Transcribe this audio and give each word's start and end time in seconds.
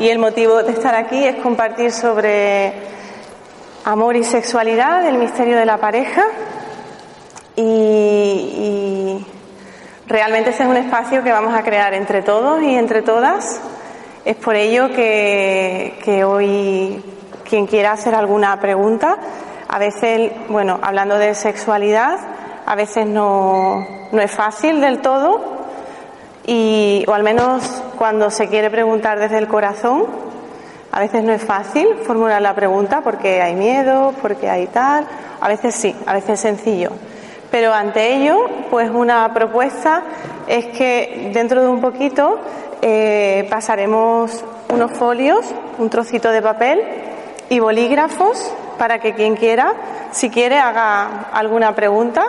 y 0.00 0.08
el 0.08 0.18
motivo 0.18 0.62
de 0.62 0.72
estar 0.72 0.94
aquí 0.94 1.22
es 1.22 1.36
compartir 1.36 1.92
sobre 1.92 2.72
amor 3.84 4.16
y 4.16 4.24
sexualidad, 4.24 5.06
el 5.06 5.18
misterio 5.18 5.58
de 5.58 5.66
la 5.66 5.76
pareja 5.76 6.24
y, 7.54 9.22
realmente 10.06 10.50
ese 10.50 10.62
es 10.62 10.68
un 10.70 10.78
espacio 10.78 11.22
que 11.22 11.30
vamos 11.30 11.54
a 11.54 11.62
crear 11.62 11.92
entre 11.92 12.22
todos 12.22 12.62
y 12.62 12.74
entre 12.74 13.02
todas. 13.02 13.60
Es 14.24 14.36
por 14.36 14.56
ello 14.56 14.88
que, 14.88 16.24
hoy 16.26 17.04
quien 17.48 17.66
quiera 17.66 17.92
hacer 17.92 18.14
alguna 18.14 18.58
pregunta, 18.58 19.18
a 19.68 19.78
veces, 19.78 20.32
bueno, 20.48 20.80
hablando 20.82 21.16
de 21.18 21.34
sexualidad, 21.34 22.18
a 22.64 22.74
veces 22.74 23.06
no, 23.06 23.86
no 24.12 24.22
es 24.22 24.30
fácil 24.30 24.80
del 24.80 25.00
todo 25.00 25.59
y, 26.50 27.04
o 27.06 27.14
al 27.14 27.22
menos 27.22 27.62
cuando 27.96 28.28
se 28.28 28.48
quiere 28.48 28.70
preguntar 28.70 29.20
desde 29.20 29.38
el 29.38 29.46
corazón, 29.46 30.06
a 30.90 30.98
veces 30.98 31.22
no 31.22 31.30
es 31.32 31.44
fácil 31.44 31.86
formular 32.04 32.42
la 32.42 32.56
pregunta 32.56 33.02
porque 33.02 33.40
hay 33.40 33.54
miedo, 33.54 34.12
porque 34.20 34.50
hay 34.50 34.66
tal, 34.66 35.06
a 35.40 35.46
veces 35.46 35.76
sí, 35.76 35.94
a 36.06 36.12
veces 36.12 36.30
es 36.30 36.40
sencillo. 36.40 36.90
Pero 37.52 37.72
ante 37.72 38.16
ello, 38.16 38.48
pues 38.68 38.90
una 38.90 39.32
propuesta 39.32 40.02
es 40.48 40.66
que 40.76 41.30
dentro 41.32 41.62
de 41.62 41.68
un 41.68 41.80
poquito 41.80 42.40
eh, 42.82 43.46
pasaremos 43.48 44.44
unos 44.70 44.90
folios, 44.90 45.46
un 45.78 45.88
trocito 45.88 46.32
de 46.32 46.42
papel 46.42 46.82
y 47.48 47.60
bolígrafos 47.60 48.52
para 48.76 48.98
que 48.98 49.14
quien 49.14 49.36
quiera, 49.36 49.72
si 50.10 50.30
quiere, 50.30 50.58
haga 50.58 51.28
alguna 51.32 51.76
pregunta 51.76 52.24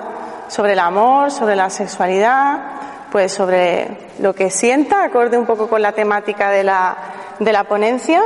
sobre 0.47 0.73
el 0.73 0.79
amor, 0.79 1.31
sobre 1.31 1.55
la 1.55 1.71
sexualidad, 1.71 2.81
pues 3.11 3.33
sobre 3.33 3.87
lo 4.19 4.33
que 4.33 4.49
sienta, 4.49 5.03
acorde 5.03 5.37
un 5.37 5.45
poco 5.45 5.67
con 5.67 5.81
la 5.81 5.91
temática 5.91 6.49
de 6.49 6.63
la, 6.63 6.97
de 7.39 7.51
la 7.51 7.65
ponencia. 7.65 8.23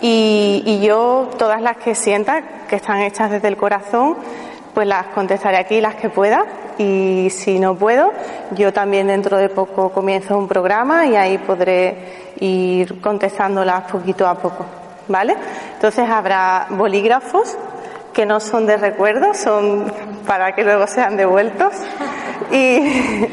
Y, 0.00 0.80
yo 0.80 1.28
todas 1.36 1.60
las 1.60 1.76
que 1.78 1.96
sienta, 1.96 2.42
que 2.68 2.76
están 2.76 3.02
hechas 3.02 3.32
desde 3.32 3.48
el 3.48 3.56
corazón, 3.56 4.16
pues 4.72 4.86
las 4.86 5.08
contestaré 5.08 5.56
aquí 5.56 5.80
las 5.80 5.96
que 5.96 6.08
pueda. 6.08 6.44
Y 6.78 7.28
si 7.30 7.58
no 7.58 7.74
puedo, 7.74 8.12
yo 8.52 8.72
también 8.72 9.08
dentro 9.08 9.36
de 9.38 9.48
poco 9.48 9.90
comienzo 9.90 10.38
un 10.38 10.46
programa 10.46 11.04
y 11.06 11.16
ahí 11.16 11.38
podré 11.38 12.34
ir 12.38 13.00
contestándolas 13.00 13.90
poquito 13.90 14.28
a 14.28 14.36
poco, 14.36 14.64
¿vale? 15.08 15.34
Entonces 15.74 16.08
habrá 16.08 16.68
bolígrafos 16.70 17.58
que 18.12 18.24
no 18.24 18.38
son 18.38 18.66
de 18.66 18.76
recuerdo, 18.76 19.34
son 19.34 19.92
para 20.26 20.54
que 20.54 20.62
luego 20.62 20.86
sean 20.86 21.16
devueltos. 21.16 21.72
Y, 22.52 23.26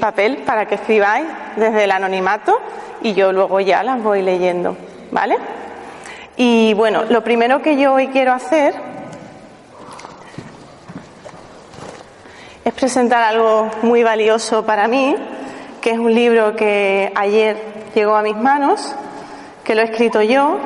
papel 0.00 0.38
para 0.38 0.66
que 0.66 0.74
escribáis 0.74 1.26
desde 1.56 1.84
el 1.84 1.90
anonimato 1.92 2.58
y 3.02 3.14
yo 3.14 3.32
luego 3.32 3.60
ya 3.60 3.82
las 3.82 4.02
voy 4.02 4.22
leyendo, 4.22 4.76
¿vale? 5.10 5.36
Y 6.36 6.74
bueno, 6.74 7.04
lo 7.08 7.22
primero 7.22 7.62
que 7.62 7.76
yo 7.76 7.94
hoy 7.94 8.08
quiero 8.08 8.32
hacer 8.32 8.74
es 12.64 12.74
presentar 12.74 13.22
algo 13.22 13.70
muy 13.82 14.02
valioso 14.02 14.66
para 14.66 14.88
mí, 14.88 15.14
que 15.80 15.92
es 15.92 15.98
un 15.98 16.12
libro 16.12 16.56
que 16.56 17.12
ayer 17.14 17.56
llegó 17.94 18.16
a 18.16 18.22
mis 18.22 18.36
manos, 18.36 18.94
que 19.62 19.74
lo 19.74 19.82
he 19.82 19.84
escrito 19.84 20.20
yo 20.22 20.58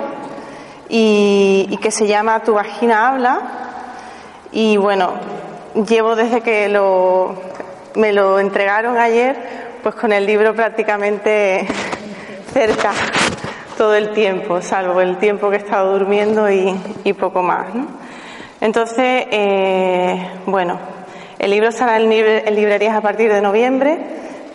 y, 0.88 1.68
y 1.70 1.76
que 1.76 1.90
se 1.90 2.06
llama 2.06 2.42
Tu 2.42 2.54
vagina 2.54 3.08
habla. 3.08 3.40
Y 4.52 4.78
bueno, 4.78 5.12
llevo 5.86 6.16
desde 6.16 6.40
que 6.40 6.68
lo, 6.68 7.36
me 7.94 8.12
lo 8.12 8.38
entregaron 8.38 8.96
ayer, 8.96 9.36
pues 9.82 9.94
con 9.94 10.12
el 10.12 10.26
libro 10.26 10.54
prácticamente 10.54 11.66
cerca 12.52 12.92
todo 13.76 13.94
el 13.94 14.10
tiempo, 14.12 14.60
salvo 14.60 15.00
el 15.00 15.16
tiempo 15.16 15.48
que 15.48 15.56
he 15.56 15.58
estado 15.58 15.98
durmiendo 15.98 16.50
y, 16.50 17.12
poco 17.14 17.42
más. 17.42 17.68
Entonces, 18.60 19.26
eh, 19.30 20.30
bueno, 20.46 20.78
el 21.38 21.50
libro 21.50 21.70
estará 21.70 21.98
en, 21.98 22.12
en 22.12 22.54
librerías 22.54 22.94
a 22.94 23.00
partir 23.00 23.32
de 23.32 23.40
noviembre, 23.40 23.98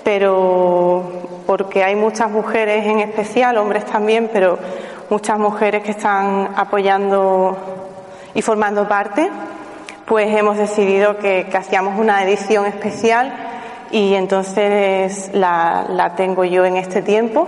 pero 0.04 1.42
porque 1.48 1.84
hay 1.84 1.96
muchas 1.96 2.30
mujeres 2.30 2.86
en 2.86 3.00
especial, 3.00 3.58
hombres 3.58 3.86
también, 3.86 4.30
pero 4.32 4.60
muchas 5.10 5.40
mujeres 5.40 5.84
que 5.84 5.92
están 5.92 6.52
apoyando 6.56 7.58
y 8.34 8.42
formando 8.42 8.88
parte 8.88 9.30
pues 10.06 10.36
hemos 10.36 10.58
decidido 10.58 11.18
que, 11.18 11.48
hacíamos 11.54 12.00
una 12.00 12.24
edición 12.24 12.66
especial 12.66 13.34
y 13.92 14.14
entonces 14.14 15.32
la, 15.34 16.14
tengo 16.16 16.44
yo 16.44 16.66
en 16.66 16.78
este 16.78 17.02
tiempo 17.02 17.48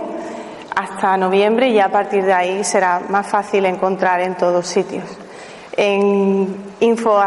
hasta 0.74 1.16
noviembre 1.16 1.68
y 1.68 1.78
a 1.78 1.90
partir 1.90 2.24
de 2.24 2.32
ahí 2.32 2.64
será 2.64 3.02
más 3.08 3.26
fácil 3.26 3.64
encontrar 3.66 4.20
en 4.20 4.36
todos 4.36 4.66
sitios. 4.66 5.04
En 5.76 6.56
info 6.80 7.20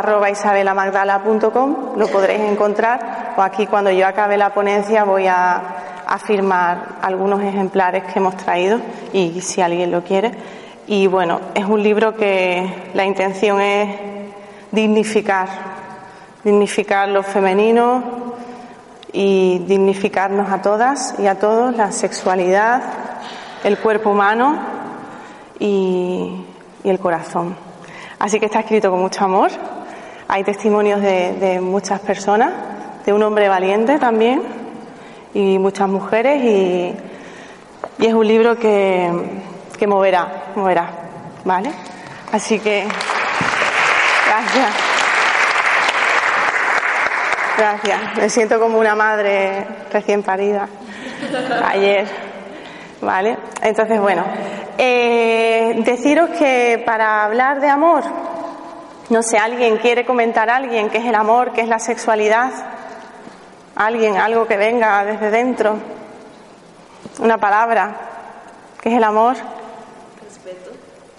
lo 1.96 2.08
podréis 2.08 2.42
encontrar 2.42 3.34
o 3.38 3.42
aquí 3.42 3.68
cuando 3.68 3.92
yo 3.92 4.06
acabe 4.06 4.38
la 4.38 4.54
ponencia 4.54 5.06
voy 5.06 5.28
a, 5.28 6.04
a 6.06 6.20
firmar 6.20 6.98
algunos 7.02 7.42
ejemplares 7.42 8.04
que 8.04 8.20
hemos 8.20 8.36
traído 8.36 8.80
y 9.14 9.40
si 9.40 9.62
alguien 9.62 9.92
lo 9.92 10.04
quiere. 10.04 10.32
Y 10.88 11.08
bueno, 11.08 11.40
es 11.56 11.64
un 11.64 11.82
libro 11.82 12.16
que 12.16 12.90
la 12.94 13.06
intención 13.06 13.62
es 13.62 14.11
dignificar, 14.72 15.48
dignificar 16.44 17.10
lo 17.10 17.24
femenino 17.24 18.04
y 19.14 19.60
dignificarnos 19.60 20.52
a 20.52 20.62
todas 20.62 21.16
y 21.20 21.28
a 21.28 21.38
todos, 21.38 21.76
la 21.76 21.92
sexualidad, 21.92 22.82
el 23.64 23.78
cuerpo 23.78 24.12
humano 24.12 24.60
y, 25.60 26.46
el 26.84 26.98
corazón. 27.00 27.56
Así 28.18 28.40
que 28.40 28.48
está 28.48 28.62
escrito 28.62 28.90
con 28.90 29.02
mucho 29.02 29.24
amor. 29.24 29.52
Hay 30.28 30.44
testimonios 30.44 31.02
de, 31.02 31.60
muchas 31.62 32.00
personas, 32.00 32.52
de 33.06 33.14
un 33.14 33.22
hombre 33.22 33.50
valiente 33.50 34.00
también 34.00 34.42
y 35.34 35.60
muchas 35.60 35.88
mujeres 35.88 36.44
y, 36.44 36.96
y 38.00 38.06
es 38.08 38.14
un 38.14 38.28
libro 38.28 38.58
que, 38.58 39.12
que 39.78 39.86
moverá, 39.86 40.52
moverá, 40.56 40.90
¿vale? 41.44 41.72
Así 42.32 42.60
que. 42.60 42.88
Gracias. 44.42 44.76
Gracias. 47.58 48.18
Me 48.18 48.30
siento 48.30 48.60
como 48.60 48.80
una 48.80 48.96
madre 48.96 49.68
recién 49.92 50.24
parida 50.24 50.68
ayer. 51.66 52.08
¿Vale? 53.02 53.38
Entonces, 53.62 54.00
bueno, 54.00 54.24
eh, 54.78 55.74
deciros 55.86 56.30
que 56.32 56.82
para 56.86 57.24
hablar 57.24 57.60
de 57.60 57.68
amor, 57.68 58.04
no 59.10 59.22
sé, 59.24 59.38
alguien 59.38 59.78
quiere 59.78 60.06
comentar 60.06 60.50
a 60.50 60.56
alguien 60.56 60.90
qué 60.90 61.00
es 61.00 61.06
el 61.06 61.16
amor, 61.16 61.52
qué 61.52 61.62
es 61.62 61.68
la 61.68 61.80
sexualidad, 61.80 62.52
alguien, 63.76 64.18
algo 64.18 64.46
que 64.48 64.58
venga 64.58 65.04
desde 65.04 65.32
dentro, 65.32 65.78
una 67.20 67.38
palabra, 67.38 67.96
¿qué 68.82 68.90
es 68.90 68.96
el 68.96 69.04
amor? 69.04 69.36
Respeto. 70.24 70.72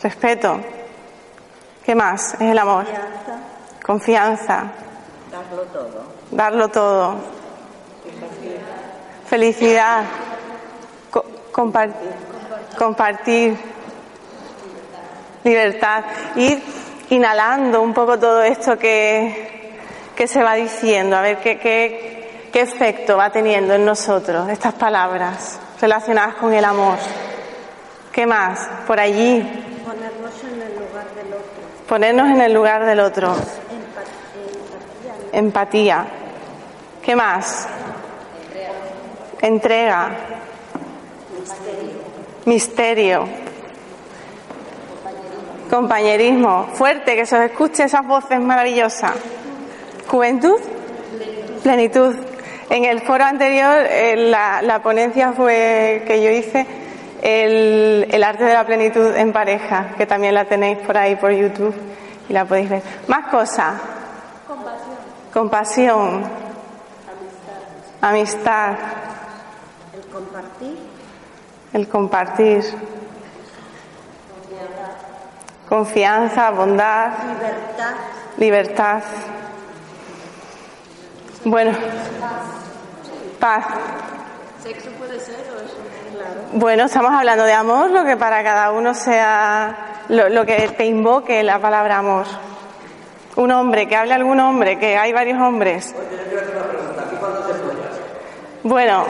Respeto. 0.03 0.82
¿Qué 1.85 1.95
más? 1.95 2.35
Es 2.35 2.41
el 2.41 2.59
amor. 2.59 2.85
Confianza. 3.85 4.73
Darlo 5.31 5.63
todo. 5.63 6.05
Darlo 6.31 6.69
todo. 6.69 7.15
Felicidad. 9.27 10.05
compartir. 11.51 12.11
compartir. 12.79 13.57
Libertad. 15.45 16.05
Ir 16.37 16.63
inhalando 17.11 17.83
un 17.83 17.93
poco 17.93 18.19
todo 18.19 18.43
esto 18.43 18.79
que, 18.79 19.77
que 20.15 20.27
se 20.27 20.43
va 20.43 20.55
diciendo, 20.55 21.17
a 21.17 21.21
ver 21.21 21.39
qué, 21.39 21.59
qué, 21.59 22.49
qué 22.53 22.61
efecto 22.61 23.17
va 23.17 23.31
teniendo 23.31 23.75
en 23.75 23.85
nosotros 23.85 24.49
estas 24.49 24.75
palabras 24.75 25.59
relacionadas 25.81 26.37
con 26.37 26.53
el 26.55 26.65
amor. 26.65 26.99
¿Qué 28.13 28.27
más? 28.27 28.69
Por 28.87 29.01
allí. 29.01 29.41
Ponernos 29.85 30.45
en 30.45 30.63
el 30.63 30.75
lugar 30.75 31.07
del 31.15 31.33
otro. 31.33 31.63
Ponernos 31.93 32.31
en 32.31 32.41
el 32.41 32.55
lugar 32.55 32.87
del 32.87 33.01
otro. 33.01 33.37
Empatía. 35.31 36.07
¿Qué 37.03 37.15
más? 37.15 37.69
Entrega. 39.43 40.09
Misterio. 42.47 43.29
Compañerismo. 45.69 46.69
Fuerte, 46.73 47.15
que 47.15 47.27
se 47.27 47.37
os 47.37 47.45
escuche 47.45 47.85
esas 47.85 48.07
voces 48.07 48.41
maravillosas. 48.41 49.13
Juventud. 50.09 50.59
Plenitud. 51.63 52.17
En 52.71 52.87
el 52.87 53.03
foro 53.03 53.25
anterior, 53.25 53.85
eh, 53.87 54.17
la, 54.17 54.63
la 54.63 54.83
ponencia 54.83 55.35
fue 55.35 56.05
que 56.07 56.23
yo 56.23 56.31
hice 56.31 56.67
el, 57.23 58.09
el 58.11 58.25
arte 58.25 58.45
de 58.45 58.53
la 58.53 58.67
plenitud 58.67 59.15
en 59.17 59.33
pareja, 59.33 59.95
que 59.97 60.07
también 60.07 60.35
la 60.35 60.45
tenéis 60.45 60.79
por 60.79 60.99
ahí 60.99 61.17
por 61.17 61.31
YouTube 61.31 61.75
y 62.29 62.33
la 62.33 62.45
podéis 62.45 62.69
ver. 62.69 62.83
Más 63.07 63.29
cosas. 63.31 63.75
Compasión. 65.33 66.25
Amistad. 68.01 68.75
El 69.95 70.03
compartir. 70.13 70.79
El 71.73 71.89
compartir. 71.89 72.65
Confianza, 75.69 76.51
bondad, 76.51 77.13
Libertad. 77.29 77.95
libertad. 78.37 79.03
Bueno, 81.45 81.73
paz. 83.41 83.65
Sexo 84.63 84.91
puede 84.99 85.19
ser 85.19 85.37
o 85.51 85.61
eso. 85.65 86.02
Bueno, 86.53 86.85
estamos 86.85 87.13
hablando 87.13 87.45
de 87.45 87.53
amor, 87.53 87.91
lo 87.91 88.05
que 88.05 88.17
para 88.17 88.43
cada 88.43 88.73
uno 88.73 88.95
sea 88.95 90.03
lo, 90.09 90.29
lo 90.29 90.45
que 90.45 90.69
te 90.77 90.85
invoque 90.85 91.43
la 91.43 91.59
palabra 91.59 91.99
amor. 91.99 92.27
Un 93.37 93.51
hombre, 93.51 93.89
que 93.89 93.97
hable 93.97 94.15
algún 94.15 94.39
hombre, 94.41 94.79
que 94.79 94.99
hay 94.99 95.13
varios 95.13 95.41
hombres. 95.41 95.95
Bueno, 98.63 99.05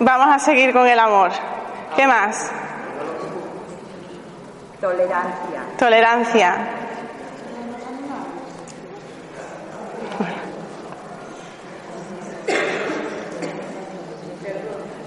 vamos 0.00 0.34
a 0.34 0.38
seguir 0.38 0.72
con 0.72 0.86
el 0.86 0.98
amor. 0.98 1.30
¿Qué 1.94 2.06
más? 2.06 2.50
Tolerancia. 4.80 5.62
Tolerancia. 5.78 6.56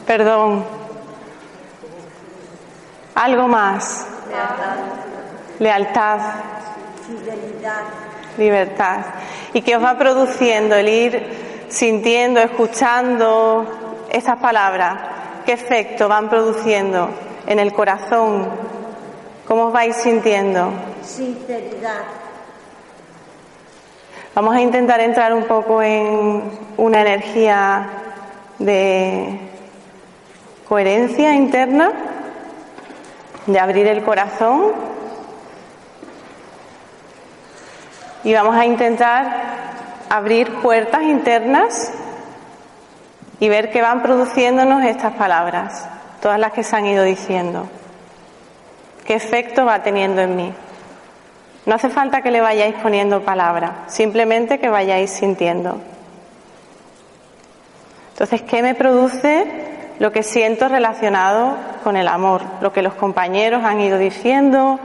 Perdón. 0.06 0.79
Algo 3.20 3.50
más. 3.50 4.08
Lealtad, 5.60 6.20
Fidelidad. 7.06 7.82
libertad. 8.38 9.00
¿Y 9.54 9.62
qué 9.62 9.76
os 9.76 9.84
va 9.84 9.98
produciendo 9.98 10.76
el 10.76 10.88
ir 10.88 11.66
sintiendo, 11.68 12.40
escuchando 12.40 14.06
estas 14.10 14.38
palabras? 14.38 14.98
¿Qué 15.46 15.52
efecto 15.52 16.08
van 16.08 16.30
produciendo 16.30 17.10
en 17.46 17.60
el 17.60 17.74
corazón? 17.74 18.48
¿Cómo 19.46 19.66
os 19.66 19.74
vais 19.74 19.98
sintiendo? 19.98 20.72
Sinceridad. 21.04 22.04
Vamos 24.34 24.56
a 24.56 24.62
intentar 24.62 25.02
entrar 25.02 25.34
un 25.34 25.44
poco 25.44 25.82
en 25.82 26.58
una 26.78 27.02
energía 27.02 27.86
de 28.60 29.40
coherencia 30.70 31.34
interna, 31.34 31.92
de 33.52 33.60
abrir 33.60 33.88
el 33.88 34.04
corazón 34.04 34.74
y 38.24 38.34
vamos 38.34 38.56
a 38.56 38.66
intentar 38.66 39.26
abrir 40.10 40.54
puertas 40.62 41.02
internas 41.04 41.92
y 43.40 43.50
ver 43.50 43.72
qué 43.72 43.82
van 43.82 44.04
produciéndonos 44.04 44.84
estas 44.84 45.14
palabras, 45.14 45.88
todas 46.22 46.40
las 46.40 46.52
que 46.54 46.64
se 46.64 46.76
han 46.76 46.86
ido 46.86 47.04
diciendo. 47.04 47.68
¿Qué 49.06 49.16
efecto 49.16 49.66
va 49.66 49.82
teniendo 49.82 50.22
en 50.22 50.36
mí? 50.36 50.54
No 51.66 51.74
hace 51.74 51.90
falta 51.90 52.22
que 52.22 52.30
le 52.30 52.42
vayáis 52.42 52.76
poniendo 52.76 53.24
palabras, 53.24 53.72
simplemente 53.88 54.60
que 54.60 54.70
vayáis 54.70 55.10
sintiendo. 55.10 55.82
Entonces, 58.12 58.44
¿qué 58.44 58.62
me 58.62 58.76
produce 58.76 59.79
lo 60.00 60.12
que 60.12 60.24
siento 60.24 60.68
relacionado 60.70 61.58
con 61.84 61.98
el 61.98 62.08
amor? 62.08 62.42
Lo 62.62 62.72
que 62.72 62.82
los 62.82 62.94
compañeros 62.94 63.64
han 63.64 63.82
ido 63.82 63.98
diciendo, 63.98 64.80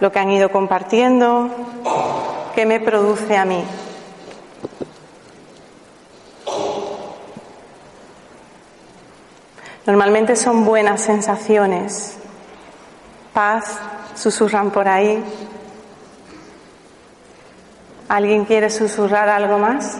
lo 0.00 0.12
que 0.12 0.18
han 0.20 0.30
ido 0.30 0.50
compartiendo, 0.50 1.50
¿qué 2.54 2.64
me 2.64 2.80
produce 2.80 3.36
a 3.36 3.44
mí? 3.44 3.62
Normalmente 9.84 10.34
son 10.34 10.64
buenas 10.64 11.00
sensaciones. 11.00 12.18
Paz, 13.32 13.78
susurran 14.14 14.70
por 14.70 14.88
ahí. 14.88 15.22
¿Alguien 18.08 18.44
quiere 18.44 18.70
susurrar 18.70 19.28
algo 19.28 19.58
más? 19.58 19.98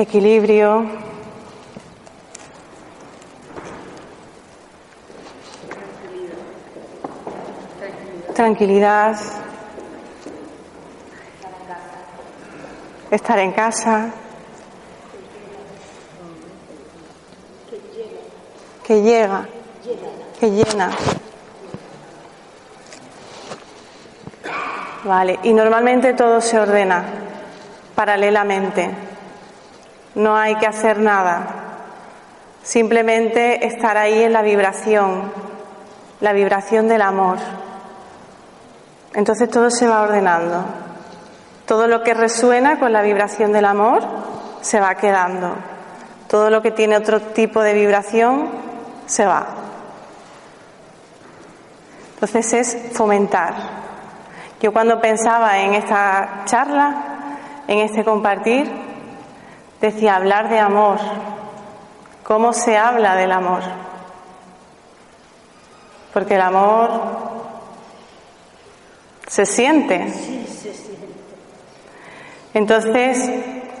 Equilibrio. 0.00 0.86
Tranquilidad. 8.34 9.20
Estar 13.10 13.38
en 13.40 13.52
casa. 13.52 14.10
Que 18.82 19.02
llega. 19.02 19.46
Que 20.40 20.50
llena. 20.50 20.90
Vale, 25.04 25.40
y 25.42 25.52
normalmente 25.52 26.14
todo 26.14 26.40
se 26.40 26.58
ordena 26.58 27.04
paralelamente. 27.94 28.99
No 30.14 30.36
hay 30.36 30.56
que 30.56 30.66
hacer 30.66 30.98
nada. 30.98 31.46
Simplemente 32.62 33.66
estar 33.66 33.96
ahí 33.96 34.22
en 34.22 34.32
la 34.32 34.42
vibración, 34.42 35.32
la 36.20 36.32
vibración 36.32 36.88
del 36.88 37.02
amor. 37.02 37.38
Entonces 39.14 39.48
todo 39.48 39.70
se 39.70 39.86
va 39.86 40.02
ordenando. 40.02 40.64
Todo 41.66 41.86
lo 41.86 42.02
que 42.02 42.14
resuena 42.14 42.78
con 42.78 42.92
la 42.92 43.02
vibración 43.02 43.52
del 43.52 43.64
amor 43.64 44.02
se 44.60 44.80
va 44.80 44.94
quedando. 44.96 45.54
Todo 46.28 46.50
lo 46.50 46.62
que 46.62 46.70
tiene 46.70 46.96
otro 46.96 47.20
tipo 47.20 47.62
de 47.62 47.74
vibración 47.74 48.50
se 49.06 49.26
va. 49.26 49.46
Entonces 52.14 52.52
es 52.52 52.92
fomentar. 52.92 53.54
Yo 54.60 54.72
cuando 54.72 55.00
pensaba 55.00 55.58
en 55.60 55.74
esta 55.74 56.42
charla, 56.44 56.94
en 57.66 57.78
este 57.78 58.04
compartir, 58.04 58.70
decía 59.80 60.16
hablar 60.16 60.48
de 60.48 60.58
amor. 60.58 60.98
¿Cómo 62.22 62.52
se 62.52 62.76
habla 62.76 63.16
del 63.16 63.32
amor? 63.32 63.62
Porque 66.12 66.34
el 66.34 66.40
amor 66.40 66.90
se 69.26 69.46
siente. 69.46 70.12
Entonces, 72.52 73.30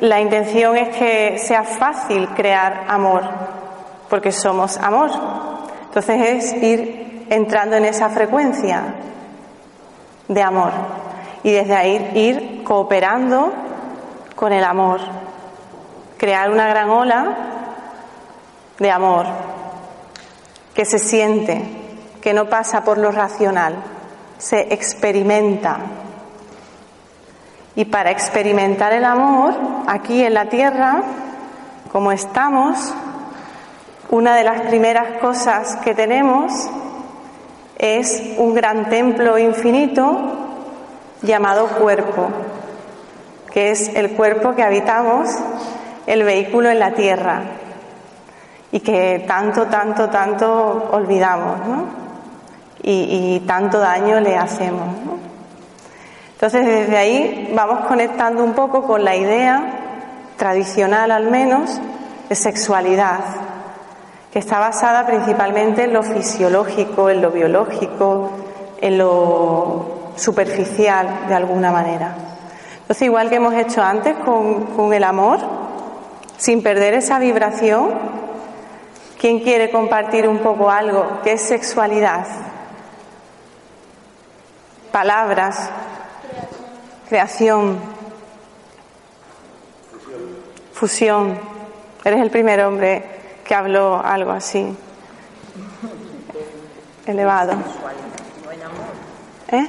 la 0.00 0.20
intención 0.20 0.76
es 0.76 0.96
que 0.96 1.38
sea 1.38 1.64
fácil 1.64 2.28
crear 2.30 2.84
amor, 2.88 3.22
porque 4.08 4.32
somos 4.32 4.78
amor. 4.78 5.10
Entonces 5.86 6.20
es 6.20 6.62
ir 6.62 7.26
entrando 7.30 7.76
en 7.76 7.84
esa 7.84 8.08
frecuencia 8.10 8.94
de 10.28 10.42
amor 10.42 10.70
y 11.42 11.50
desde 11.50 11.74
ahí 11.74 12.12
ir 12.14 12.62
cooperando 12.62 13.52
con 14.36 14.52
el 14.52 14.64
amor, 14.64 15.00
crear 16.20 16.50
una 16.50 16.68
gran 16.68 16.90
ola 16.90 17.34
de 18.78 18.90
amor 18.90 19.24
que 20.74 20.84
se 20.84 20.98
siente, 20.98 21.62
que 22.20 22.34
no 22.34 22.50
pasa 22.50 22.84
por 22.84 22.98
lo 22.98 23.10
racional, 23.10 23.76
se 24.36 24.74
experimenta. 24.74 25.78
Y 27.74 27.86
para 27.86 28.10
experimentar 28.10 28.92
el 28.92 29.06
amor 29.06 29.54
aquí 29.86 30.22
en 30.22 30.34
la 30.34 30.44
tierra, 30.50 31.02
como 31.90 32.12
estamos, 32.12 32.92
una 34.10 34.36
de 34.36 34.44
las 34.44 34.60
primeras 34.68 35.22
cosas 35.22 35.76
que 35.76 35.94
tenemos 35.94 36.52
es 37.78 38.34
un 38.36 38.52
gran 38.52 38.90
templo 38.90 39.38
infinito 39.38 40.20
llamado 41.22 41.66
cuerpo, 41.68 42.28
que 43.50 43.70
es 43.70 43.88
el 43.94 44.10
cuerpo 44.10 44.54
que 44.54 44.62
habitamos, 44.62 45.30
el 46.10 46.24
vehículo 46.24 46.68
en 46.68 46.80
la 46.80 46.90
tierra, 46.90 47.42
y 48.72 48.80
que 48.80 49.24
tanto, 49.28 49.66
tanto, 49.66 50.08
tanto 50.08 50.88
olvidamos, 50.92 51.66
¿no? 51.66 52.00
Y, 52.82 53.40
tanto 53.46 53.78
daño 53.78 54.20
le 54.20 54.36
hacemos. 54.36 54.86
¿no? 55.04 55.18
Entonces, 56.32 56.64
desde 56.64 56.96
ahí 56.96 57.52
vamos 57.54 57.86
conectando 57.86 58.42
un 58.42 58.54
poco 58.54 58.82
con 58.84 59.04
la 59.04 59.14
idea 59.14 59.62
tradicional, 60.38 61.10
al 61.10 61.30
menos, 61.30 61.78
de 62.28 62.34
sexualidad, 62.34 63.20
que 64.32 64.38
está 64.38 64.58
basada 64.58 65.06
principalmente 65.06 65.84
en 65.84 65.92
lo 65.92 66.02
fisiológico, 66.02 67.10
en 67.10 67.20
lo 67.20 67.30
biológico, 67.30 68.30
en 68.80 68.96
lo 68.96 70.12
superficial, 70.16 71.26
de 71.28 71.34
alguna 71.34 71.70
manera. 71.70 72.14
Entonces, 72.80 73.02
igual 73.02 73.28
que 73.28 73.36
hemos 73.36 73.54
hecho 73.54 73.82
antes 73.82 74.16
con, 74.24 74.64
con 74.74 74.94
el 74.94 75.04
amor, 75.04 75.59
sin 76.40 76.62
perder 76.62 76.94
esa 76.94 77.18
vibración, 77.18 77.90
¿quién 79.18 79.40
quiere 79.40 79.70
compartir 79.70 80.26
un 80.26 80.38
poco 80.38 80.70
algo? 80.70 81.20
¿Qué 81.22 81.32
es 81.32 81.42
sexualidad? 81.42 82.26
Palabras, 84.90 85.68
creación, 87.10 87.78
fusión. 90.72 91.38
Eres 92.02 92.22
el 92.22 92.30
primer 92.30 92.64
hombre 92.64 93.04
que 93.44 93.54
habló 93.54 94.00
algo 94.02 94.30
así. 94.30 94.74
Elevado. 97.04 97.52
¿Eh? 99.52 99.68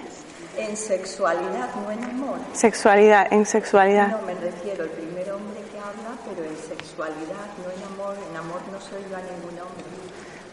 En 0.57 0.77
sexualidad, 0.77 1.69
no 1.75 1.91
en 1.91 2.03
amor. 2.03 2.37
Sexualidad, 2.53 3.27
en 3.33 3.45
sexualidad. 3.45 4.07
No 4.07 4.21
me 4.21 4.35
refiero 4.35 4.83
al 4.83 4.89
primer 4.89 5.31
hombre 5.31 5.59
que 5.71 5.79
habla, 5.79 6.15
pero 6.23 6.43
en 6.47 6.55
sexualidad, 7.01 7.47
no 7.57 7.71
en 7.71 7.93
amor. 7.93 8.15
En 8.29 8.37
amor 8.37 8.61
no 8.71 8.77
a 8.77 9.21
ningún 9.21 9.59
hombre. 9.59 9.83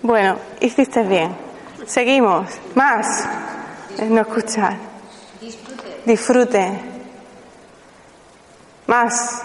Bueno, 0.02 0.38
hiciste 0.60 1.02
bien. 1.02 1.36
Seguimos. 1.86 2.48
Más. 2.74 3.28
No 4.08 4.20
escuchar. 4.20 4.76
Disfrute. 5.40 6.02
Disfrute. 6.06 6.80
Más. 8.86 9.42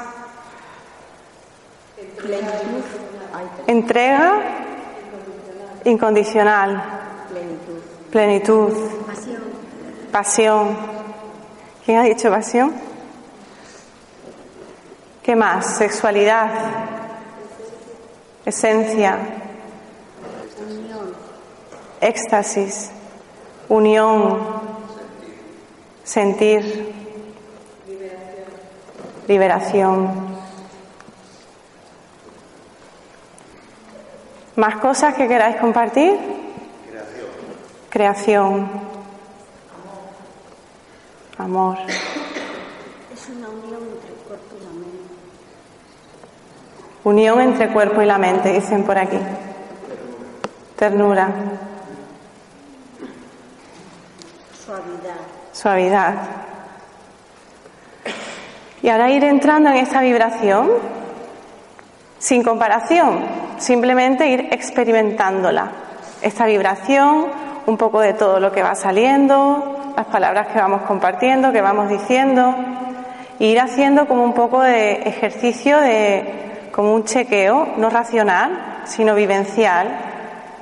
Plenitud. 2.22 2.84
Entrega 3.68 4.42
incondicional. 5.86 6.84
plenitud. 7.30 7.80
Plenitud. 8.12 9.06
Pasión. 9.06 9.42
Pasión. 10.12 10.78
¿Quién 11.86 11.98
ha 11.98 12.04
dicho 12.04 12.30
pasión? 12.30 12.93
¿Qué 15.24 15.38
más? 15.38 15.78
Sexualidad. 15.78 16.50
Esencia. 18.46 19.18
Éxtasis. 22.02 22.92
Unión. 23.70 24.38
Sentir. 26.04 26.94
Liberación. 29.26 30.34
¿Más 34.58 34.76
cosas 34.76 35.16
que 35.16 35.28
queráis 35.28 35.56
compartir? 35.56 36.20
Creación. 37.90 38.70
Amor. 41.38 41.78
Es 43.14 43.30
una 43.30 43.50
unión 43.50 43.82
entre 43.82 44.10
el 44.10 44.20
cuerpo 44.28 44.56
y 44.60 44.64
la 44.64 44.72
mente. 44.72 45.04
Unión 47.04 47.42
entre 47.42 47.70
cuerpo 47.74 48.02
y 48.02 48.06
la 48.06 48.18
mente, 48.18 48.54
dicen 48.54 48.84
por 48.84 48.98
aquí. 48.98 49.20
Ternura, 50.78 51.30
Suavidad. 54.66 55.16
suavidad. 55.52 56.14
Y 58.82 58.90
ahora 58.90 59.12
ir 59.12 59.24
entrando 59.24 59.70
en 59.70 59.78
esta 59.78 60.02
vibración 60.02 60.70
sin 62.20 62.42
comparación, 62.42 63.20
simplemente 63.58 64.28
ir 64.28 64.48
experimentándola. 64.52 65.72
Esta 66.22 66.46
vibración, 66.46 67.26
un 67.66 67.78
poco 67.78 68.00
de 68.00 68.14
todo 68.14 68.40
lo 68.40 68.52
que 68.54 68.64
va 68.64 68.76
saliendo, 68.76 69.94
las 69.98 70.06
palabras 70.06 70.48
que 70.48 70.60
vamos 70.60 70.84
compartiendo, 70.84 71.52
que 71.52 71.62
vamos 71.62 71.90
diciendo, 71.90 72.56
e 73.40 73.48
ir 73.48 73.60
haciendo 73.60 74.08
como 74.08 74.24
un 74.24 74.34
poco 74.34 74.62
de 74.62 74.94
ejercicio 75.04 75.80
de 75.82 76.43
como 76.74 76.96
un 76.96 77.06
chequeo, 77.06 77.76
no 77.78 77.90
racional, 77.90 78.82
sino 78.86 79.14
vivencial, 79.14 79.88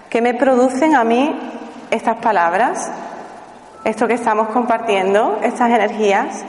que 0.09 0.21
me 0.21 0.33
producen 0.33 0.93
a 0.93 1.05
mí 1.05 1.33
estas 1.89 2.17
palabras, 2.17 2.91
esto 3.85 4.07
que 4.07 4.15
estamos 4.15 4.49
compartiendo, 4.49 5.39
estas 5.41 5.71
energías. 5.71 6.43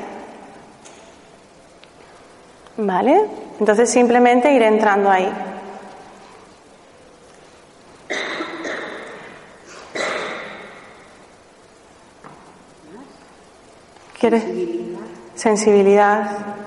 ¿Vale? 2.76 3.24
Entonces 3.60 3.88
simplemente 3.88 4.52
ir 4.52 4.62
entrando 4.62 5.08
ahí. 5.08 5.32
¿Quieres? 14.18 14.44
Sensibilidad. 15.36 16.61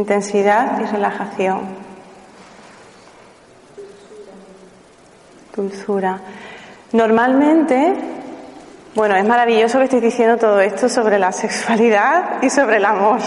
Intensidad 0.00 0.80
y 0.80 0.84
relajación. 0.84 1.60
Dulzura. 5.54 6.18
Normalmente, 6.92 7.94
bueno, 8.94 9.14
es 9.14 9.24
maravilloso 9.24 9.78
que 9.78 9.84
estéis 9.84 10.02
diciendo 10.02 10.36
todo 10.38 10.60
esto 10.60 10.88
sobre 10.88 11.18
la 11.18 11.32
sexualidad 11.32 12.42
y 12.42 12.50
sobre 12.50 12.78
el 12.78 12.84
amor. 12.84 13.20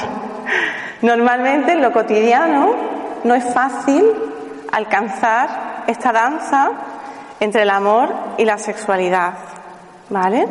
Normalmente 1.01 1.73
en 1.73 1.81
lo 1.81 1.91
cotidiano 1.91 2.75
no 3.23 3.35
es 3.35 3.53
fácil 3.53 4.05
alcanzar 4.71 5.83
esta 5.87 6.11
danza 6.11 6.71
entre 7.39 7.63
el 7.63 7.69
amor 7.69 8.13
y 8.37 8.45
la 8.45 8.57
sexualidad, 8.57 9.33
¿vale? 10.09 10.47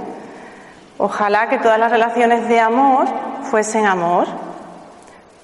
Ojalá 0.99 1.49
que 1.49 1.59
todas 1.59 1.79
las 1.79 1.91
relaciones 1.91 2.49
de 2.49 2.61
amor 2.61 3.07
fuesen 3.51 3.87
amor, 3.87 4.27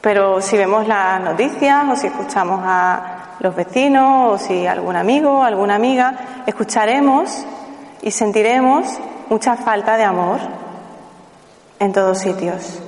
pero 0.00 0.40
si 0.40 0.56
vemos 0.56 0.86
las 0.86 1.20
noticias 1.20 1.84
o 1.90 1.96
si 1.96 2.06
escuchamos 2.06 2.60
a 2.64 3.36
los 3.40 3.54
vecinos 3.54 4.32
o 4.32 4.38
si 4.38 4.66
algún 4.66 4.96
amigo 4.96 5.42
alguna 5.42 5.74
amiga, 5.74 6.14
escucharemos 6.46 7.44
y 8.02 8.10
sentiremos 8.10 8.98
mucha 9.28 9.56
falta 9.56 9.96
de 9.96 10.04
amor 10.04 10.38
en 11.78 11.92
todos 11.92 12.18
sitios. 12.18 12.80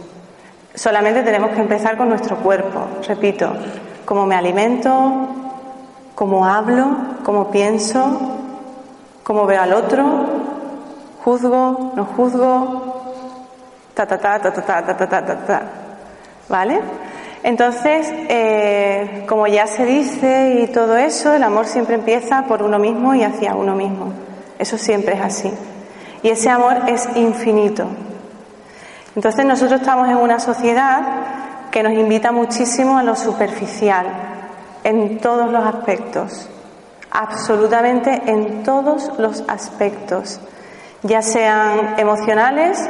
Solamente 0.75 1.23
tenemos 1.23 1.51
que 1.51 1.61
empezar 1.61 1.97
con 1.97 2.09
nuestro 2.09 2.37
cuerpo, 2.37 2.87
repito, 3.07 3.53
cómo 4.05 4.25
me 4.25 4.37
alimento, 4.37 5.29
cómo 6.15 6.47
hablo, 6.47 6.97
cómo 7.25 7.51
pienso, 7.51 8.21
cómo 9.25 9.47
veo 9.47 9.63
al 9.63 9.73
otro, 9.73 10.05
juzgo, 11.25 11.93
no 11.97 12.05
juzgo, 12.05 13.03
ta 13.95 14.07
ta 14.07 14.19
ta 14.19 14.39
ta 14.39 14.53
ta 14.53 14.63
ta 14.63 14.97
ta 14.97 14.97
ta 14.97 15.25
ta 15.27 15.47
ta, 15.47 15.63
¿vale? 16.51 16.81
Entonces, 17.43 18.13
eh, 18.29 19.25
como 19.27 19.47
ya 19.47 19.67
se 19.67 19.87
dice 19.87 20.61
y 20.63 20.67
todo 20.67 20.99
eso, 20.99 21.33
el 21.33 21.43
amor 21.43 21.67
siempre 21.67 21.95
empieza 21.95 22.43
por 22.43 22.63
uno 22.63 22.79
mismo 22.79 23.15
y 23.15 23.23
hacia 23.23 23.55
uno 23.55 23.75
mismo. 23.75 24.13
Eso 24.59 24.77
siempre 24.77 25.15
es 25.15 25.23
así. 25.23 25.51
Y 26.23 26.29
ese 26.29 26.51
amor 26.51 26.83
es 26.87 27.09
infinito. 27.15 27.87
Entonces 29.17 29.47
nosotros 29.47 29.81
estamos 29.81 30.09
en 30.09 30.19
una 30.19 30.39
sociedad 30.39 31.01
que 31.71 31.83
nos 31.83 31.93
invita 31.93 32.31
muchísimo 32.31 32.99
a 32.99 33.03
lo 33.03 33.17
superficial, 33.17 34.07
en 34.85 35.19
todos 35.19 35.51
los 35.51 35.65
aspectos, 35.65 36.49
absolutamente 37.11 38.23
en 38.27 38.63
todos 38.63 39.11
los 39.19 39.45
aspectos, 39.49 40.41
ya 41.03 41.23
sean 41.23 41.95
emocionales, 41.99 42.89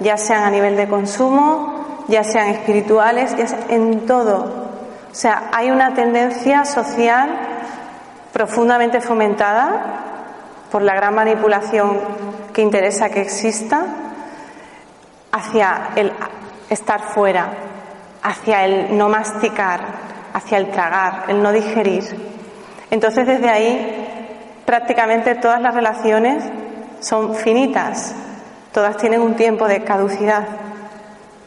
ya 0.00 0.16
sean 0.16 0.44
a 0.44 0.50
nivel 0.50 0.76
de 0.76 0.88
consumo, 0.88 1.77
ya 2.08 2.24
sean 2.24 2.48
espirituales, 2.48 3.36
ya 3.36 3.46
sea, 3.46 3.58
en 3.68 4.06
todo. 4.06 4.68
O 5.10 5.14
sea, 5.14 5.50
hay 5.52 5.70
una 5.70 5.94
tendencia 5.94 6.64
social 6.64 7.30
profundamente 8.32 9.00
fomentada 9.00 9.98
por 10.70 10.82
la 10.82 10.94
gran 10.94 11.14
manipulación 11.14 12.00
que 12.52 12.62
interesa 12.62 13.08
que 13.10 13.22
exista 13.22 13.84
hacia 15.32 15.90
el 15.96 16.12
estar 16.70 17.00
fuera, 17.00 17.48
hacia 18.22 18.64
el 18.64 18.96
no 18.96 19.08
masticar, 19.08 19.80
hacia 20.32 20.58
el 20.58 20.70
tragar, 20.70 21.24
el 21.28 21.42
no 21.42 21.52
digerir. 21.52 22.04
Entonces 22.90 23.26
desde 23.26 23.48
ahí 23.48 24.62
prácticamente 24.64 25.34
todas 25.34 25.60
las 25.60 25.74
relaciones 25.74 26.44
son 27.00 27.34
finitas, 27.34 28.14
todas 28.72 28.96
tienen 28.96 29.20
un 29.20 29.34
tiempo 29.34 29.66
de 29.66 29.84
caducidad, 29.84 30.46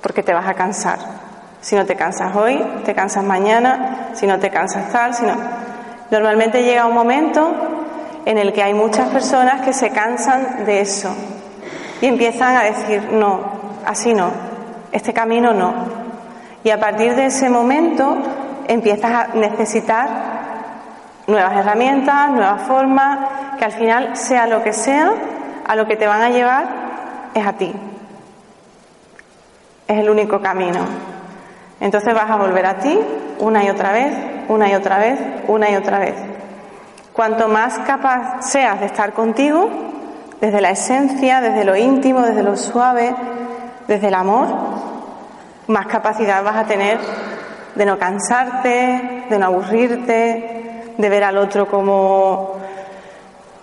porque 0.01 0.23
te 0.23 0.33
vas 0.33 0.47
a 0.47 0.53
cansar. 0.53 0.99
Si 1.61 1.75
no 1.75 1.85
te 1.85 1.95
cansas 1.95 2.35
hoy, 2.35 2.63
te 2.85 2.95
cansas 2.95 3.23
mañana, 3.23 4.09
si 4.13 4.25
no 4.25 4.39
te 4.39 4.49
cansas 4.49 4.91
tal, 4.91 5.13
si 5.13 5.23
no... 5.23 5.35
Normalmente 6.09 6.63
llega 6.63 6.85
un 6.85 6.93
momento 6.93 7.53
en 8.25 8.37
el 8.37 8.51
que 8.51 8.61
hay 8.61 8.73
muchas 8.73 9.07
personas 9.09 9.61
que 9.61 9.71
se 9.71 9.91
cansan 9.91 10.65
de 10.65 10.81
eso 10.81 11.15
y 12.01 12.07
empiezan 12.07 12.57
a 12.57 12.63
decir, 12.63 13.09
no, 13.13 13.39
así 13.85 14.13
no, 14.13 14.29
este 14.91 15.13
camino 15.13 15.53
no. 15.53 15.73
Y 16.63 16.69
a 16.69 16.79
partir 16.79 17.15
de 17.15 17.27
ese 17.27 17.49
momento 17.49 18.17
empiezas 18.67 19.11
a 19.11 19.27
necesitar 19.35 20.09
nuevas 21.27 21.55
herramientas, 21.55 22.31
nuevas 22.31 22.61
formas, 22.63 23.19
que 23.57 23.65
al 23.65 23.71
final, 23.71 24.17
sea 24.17 24.47
lo 24.47 24.63
que 24.63 24.73
sea, 24.73 25.13
a 25.65 25.75
lo 25.75 25.87
que 25.87 25.95
te 25.95 26.07
van 26.07 26.21
a 26.21 26.29
llevar 26.29 26.65
es 27.33 27.45
a 27.45 27.53
ti. 27.53 27.73
Es 29.91 29.97
el 29.97 30.09
único 30.09 30.39
camino. 30.39 30.79
Entonces 31.81 32.13
vas 32.13 32.31
a 32.31 32.37
volver 32.37 32.65
a 32.65 32.77
ti 32.77 32.97
una 33.39 33.65
y 33.65 33.69
otra 33.69 33.91
vez, 33.91 34.13
una 34.47 34.69
y 34.69 34.73
otra 34.75 34.99
vez, 34.99 35.19
una 35.49 35.69
y 35.69 35.75
otra 35.75 35.99
vez. 35.99 36.15
Cuanto 37.11 37.49
más 37.49 37.77
capaz 37.79 38.41
seas 38.41 38.79
de 38.79 38.85
estar 38.85 39.11
contigo, 39.11 39.69
desde 40.39 40.61
la 40.61 40.69
esencia, 40.69 41.41
desde 41.41 41.65
lo 41.65 41.75
íntimo, 41.75 42.21
desde 42.21 42.41
lo 42.41 42.55
suave, 42.55 43.13
desde 43.85 44.07
el 44.07 44.13
amor, 44.13 44.47
más 45.67 45.87
capacidad 45.87 46.41
vas 46.41 46.55
a 46.55 46.63
tener 46.63 46.97
de 47.75 47.85
no 47.85 47.99
cansarte, 47.99 49.25
de 49.29 49.37
no 49.37 49.47
aburrirte, 49.47 50.93
de 50.97 51.09
ver 51.09 51.25
al 51.25 51.37
otro 51.37 51.67
como 51.67 52.55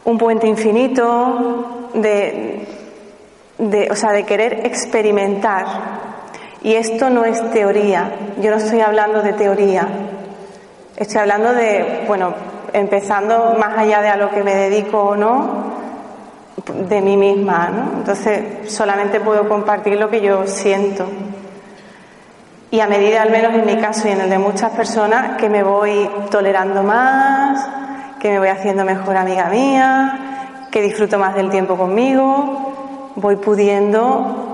un 0.05 0.19
puente 0.19 0.47
infinito, 0.47 1.89
de, 1.95 2.67
o 3.91 3.97
sea, 3.97 4.13
de 4.13 4.27
querer 4.27 4.67
experimentar. 4.67 6.18
Y 6.63 6.75
esto 6.75 7.09
no 7.09 7.25
es 7.25 7.51
teoría, 7.53 8.11
yo 8.41 8.51
no 8.51 8.57
estoy 8.57 8.81
hablando 8.81 9.23
de 9.23 9.33
teoría, 9.33 9.87
estoy 10.97 11.21
hablando 11.21 11.53
de, 11.53 12.05
bueno, 12.09 12.35
empezando 12.73 13.57
más 13.59 13.79
allá 13.79 14.03
de 14.03 14.09
a 14.09 14.17
lo 14.17 14.31
que 14.31 14.43
me 14.43 14.55
dedico 14.55 14.99
o 14.99 15.17
no, 15.17 15.69
de 16.89 17.01
mí 17.01 17.17
misma, 17.17 17.69
¿no? 17.69 17.99
Entonces 17.99 18.71
solamente 18.73 19.21
puedo 19.21 19.49
compartir 19.49 19.99
lo 19.99 20.11
que 20.11 20.21
yo 20.21 20.47
siento. 20.47 21.07
Y 22.71 22.81
a 22.81 22.87
medida, 22.87 23.23
al 23.23 23.31
menos 23.31 23.55
en 23.55 23.65
mi 23.65 23.77
caso 23.77 24.09
y 24.09 24.11
en 24.11 24.21
el 24.21 24.29
de 24.29 24.39
muchas 24.39 24.73
personas, 24.73 25.39
que 25.39 25.49
me 25.49 25.63
voy 25.63 26.11
tolerando 26.31 26.83
más, 26.83 27.67
que 28.19 28.31
me 28.31 28.39
voy 28.41 28.49
haciendo 28.49 28.85
mejor 28.85 29.17
amiga 29.17 29.49
mía, 29.49 30.67
que 30.71 30.83
disfruto 30.83 31.19
más 31.19 31.35
del 31.35 31.49
tiempo 31.51 31.77
conmigo, 31.77 33.13
voy 33.17 33.37
pudiendo 33.37 34.48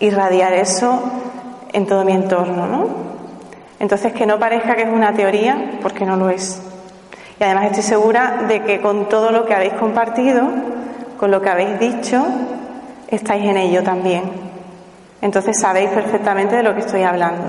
irradiar 0.00 0.52
eso 0.52 1.02
en 1.72 1.86
todo 1.86 2.04
mi 2.04 2.12
entorno, 2.12 2.66
¿no? 2.66 2.86
Entonces 3.80 4.12
que 4.12 4.26
no 4.26 4.38
parezca 4.38 4.76
que 4.76 4.82
es 4.82 4.88
una 4.88 5.12
teoría, 5.12 5.78
porque 5.82 6.06
no 6.06 6.16
lo 6.16 6.30
es. 6.30 6.62
Y 7.38 7.44
además 7.44 7.66
estoy 7.66 7.82
segura 7.82 8.44
de 8.48 8.62
que 8.62 8.80
con 8.80 9.08
todo 9.08 9.30
lo 9.30 9.44
que 9.44 9.54
habéis 9.54 9.74
compartido, 9.74 10.48
con 11.18 11.30
lo 11.30 11.42
que 11.42 11.50
habéis 11.50 11.78
dicho, 11.78 12.24
estáis 13.08 13.44
en 13.44 13.56
ello 13.56 13.82
también. 13.82 14.22
Entonces 15.20 15.58
sabéis 15.60 15.90
perfectamente 15.90 16.56
de 16.56 16.62
lo 16.62 16.74
que 16.74 16.80
estoy 16.80 17.02
hablando. 17.02 17.44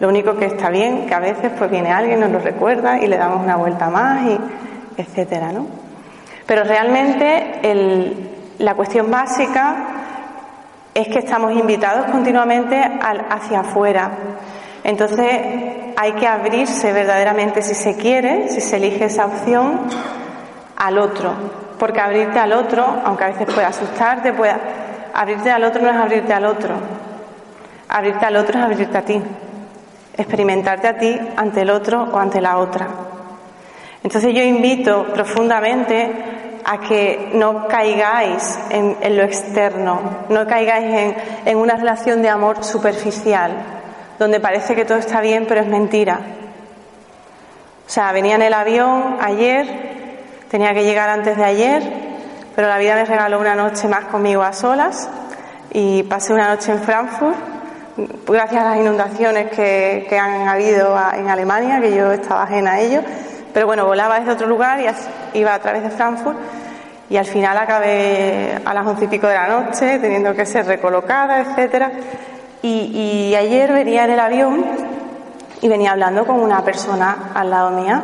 Lo 0.00 0.08
único 0.08 0.36
que 0.36 0.46
está 0.46 0.68
bien, 0.70 1.06
que 1.06 1.14
a 1.14 1.20
veces 1.20 1.52
pues 1.56 1.70
viene 1.70 1.92
alguien, 1.92 2.20
nos 2.20 2.30
lo 2.30 2.38
recuerda 2.38 2.98
y 2.98 3.06
le 3.06 3.16
damos 3.16 3.42
una 3.42 3.56
vuelta 3.56 3.88
más 3.88 4.22
y 4.26 4.38
etcétera, 4.96 5.52
¿no? 5.52 5.66
Pero 6.46 6.64
realmente 6.64 7.60
la 8.58 8.74
cuestión 8.74 9.10
básica 9.10 9.76
es 10.96 11.08
que 11.08 11.18
estamos 11.18 11.52
invitados 11.52 12.06
continuamente 12.10 12.80
hacia 13.28 13.60
afuera. 13.60 14.10
Entonces 14.82 15.28
hay 15.96 16.12
que 16.12 16.26
abrirse 16.26 16.92
verdaderamente 16.92 17.60
si 17.60 17.74
se 17.74 17.96
quiere, 17.96 18.48
si 18.48 18.60
se 18.60 18.76
elige 18.76 19.04
esa 19.04 19.26
opción, 19.26 19.80
al 20.76 20.98
otro. 20.98 21.34
Porque 21.78 22.00
abrirte 22.00 22.38
al 22.38 22.52
otro, 22.54 23.02
aunque 23.04 23.24
a 23.24 23.28
veces 23.28 23.46
pueda 23.52 23.68
asustarte, 23.68 24.32
pueda 24.32 24.58
Abrirte 25.12 25.50
al 25.50 25.64
otro 25.64 25.80
no 25.80 25.88
es 25.88 25.96
abrirte 25.96 26.34
al 26.34 26.44
otro. 26.44 26.74
Abrirte 27.88 28.26
al 28.26 28.36
otro 28.36 28.58
es 28.58 28.64
abrirte 28.64 28.98
a 28.98 29.02
ti. 29.02 29.18
Experimentarte 30.14 30.88
a 30.88 30.98
ti 30.98 31.18
ante 31.36 31.62
el 31.62 31.70
otro 31.70 32.08
o 32.12 32.18
ante 32.18 32.38
la 32.38 32.58
otra. 32.58 32.86
Entonces 34.02 34.34
yo 34.34 34.42
invito 34.42 35.04
profundamente 35.14 36.35
a 36.68 36.80
que 36.80 37.30
no 37.32 37.68
caigáis 37.68 38.58
en, 38.70 39.16
lo 39.16 39.22
externo, 39.22 40.24
no 40.28 40.46
caigáis 40.46 41.14
en, 41.44 41.56
una 41.56 41.76
relación 41.76 42.22
de 42.22 42.28
amor 42.28 42.64
superficial, 42.64 43.52
donde 44.18 44.40
parece 44.40 44.74
que 44.74 44.84
todo 44.84 44.98
está 44.98 45.20
bien, 45.20 45.46
pero 45.46 45.60
es 45.60 45.68
mentira. 45.68 46.18
O 47.86 47.88
sea, 47.88 48.10
venía 48.10 48.34
en 48.34 48.42
el 48.42 48.52
avión 48.52 49.16
ayer, 49.20 50.18
tenía 50.50 50.74
que 50.74 50.82
llegar 50.82 51.08
antes 51.08 51.36
de 51.36 51.44
ayer, 51.44 51.82
pero 52.56 52.66
la 52.66 52.78
vida 52.78 52.96
me 52.96 53.04
regaló 53.04 53.38
una 53.38 53.54
noche 53.54 53.86
más 53.86 54.06
conmigo 54.06 54.42
a 54.42 54.52
solas 54.52 55.08
y 55.72 56.02
pasé 56.02 56.32
una 56.32 56.48
noche 56.48 56.72
en 56.72 56.80
Frankfurt 56.80 57.56
gracias 58.26 58.62
a 58.62 58.70
las 58.70 58.78
inundaciones 58.78 59.50
que, 59.50 60.18
han 60.18 60.48
habido 60.48 60.96
en 61.14 61.28
Alemania, 61.28 61.80
que 61.80 61.94
yo 61.94 62.12
estaba 62.12 62.42
ajena 62.42 62.72
a 62.72 62.80
ello. 62.80 63.00
Pero 63.56 63.68
bueno, 63.68 63.86
volaba 63.86 64.18
desde 64.18 64.32
otro 64.32 64.46
lugar 64.48 64.80
y 64.80 65.38
iba 65.38 65.54
a 65.54 65.58
través 65.58 65.82
de 65.82 65.88
Frankfurt 65.88 66.36
y 67.08 67.16
al 67.16 67.24
final 67.24 67.56
acabé 67.56 68.60
a 68.62 68.74
las 68.74 68.86
once 68.86 69.06
y 69.06 69.08
pico 69.08 69.26
de 69.28 69.32
la 69.32 69.48
noche 69.48 69.98
teniendo 69.98 70.34
que 70.34 70.44
ser 70.44 70.66
recolocada, 70.66 71.40
etcétera. 71.40 71.90
Y, 72.60 73.34
ayer 73.34 73.72
venía 73.72 74.04
en 74.04 74.10
el 74.10 74.20
avión 74.20 74.62
y 75.62 75.68
venía 75.68 75.92
hablando 75.92 76.26
con 76.26 76.38
una 76.38 76.62
persona 76.62 77.30
al 77.34 77.48
lado 77.48 77.70
mía 77.70 78.02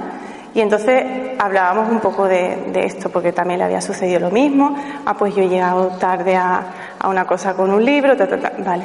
y 0.54 0.62
entonces 0.62 1.04
hablábamos 1.38 1.90
un 1.90 2.00
poco 2.00 2.26
de, 2.26 2.72
esto, 2.86 3.10
porque 3.10 3.32
también 3.34 3.58
le 3.58 3.66
había 3.66 3.82
sucedido 3.82 4.20
lo 4.20 4.30
mismo. 4.30 4.74
Ah, 5.04 5.12
pues 5.18 5.34
yo 5.34 5.42
he 5.42 5.48
llegado 5.48 5.88
tarde 5.98 6.34
a, 6.34 6.62
una 7.04 7.26
cosa 7.26 7.52
con 7.52 7.70
un 7.70 7.84
libro, 7.84 8.14
vale. 8.64 8.84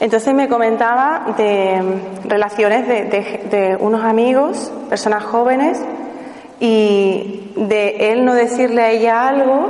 Entonces 0.00 0.34
me 0.34 0.48
comentaba 0.48 1.34
de 1.36 1.80
relaciones 2.24 2.88
de, 2.88 3.76
unos 3.78 4.04
amigos, 4.04 4.72
personas 4.88 5.24
jóvenes, 5.24 5.80
y 6.58 7.52
de 7.56 8.12
él 8.12 8.24
no 8.24 8.34
decirle 8.34 8.82
a 8.82 8.90
ella 8.90 9.28
algo 9.28 9.68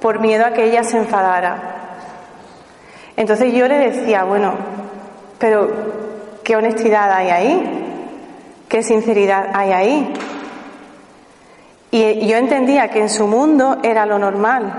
por 0.00 0.20
miedo 0.20 0.46
a 0.46 0.52
que 0.52 0.64
ella 0.64 0.84
se 0.84 0.98
enfadara. 0.98 1.74
Entonces 3.16 3.52
yo 3.52 3.68
le 3.68 3.78
decía, 3.78 4.24
bueno, 4.24 4.54
pero 5.38 5.68
¿qué 6.42 6.56
honestidad 6.56 7.12
hay 7.12 7.28
ahí? 7.28 7.82
¿Qué 8.68 8.82
sinceridad 8.82 9.50
hay 9.52 9.72
ahí? 9.72 10.12
Y 11.90 12.26
yo 12.26 12.36
entendía 12.36 12.88
que 12.88 13.00
en 13.00 13.08
su 13.08 13.26
mundo 13.26 13.78
era 13.82 14.06
lo 14.06 14.18
normal, 14.18 14.72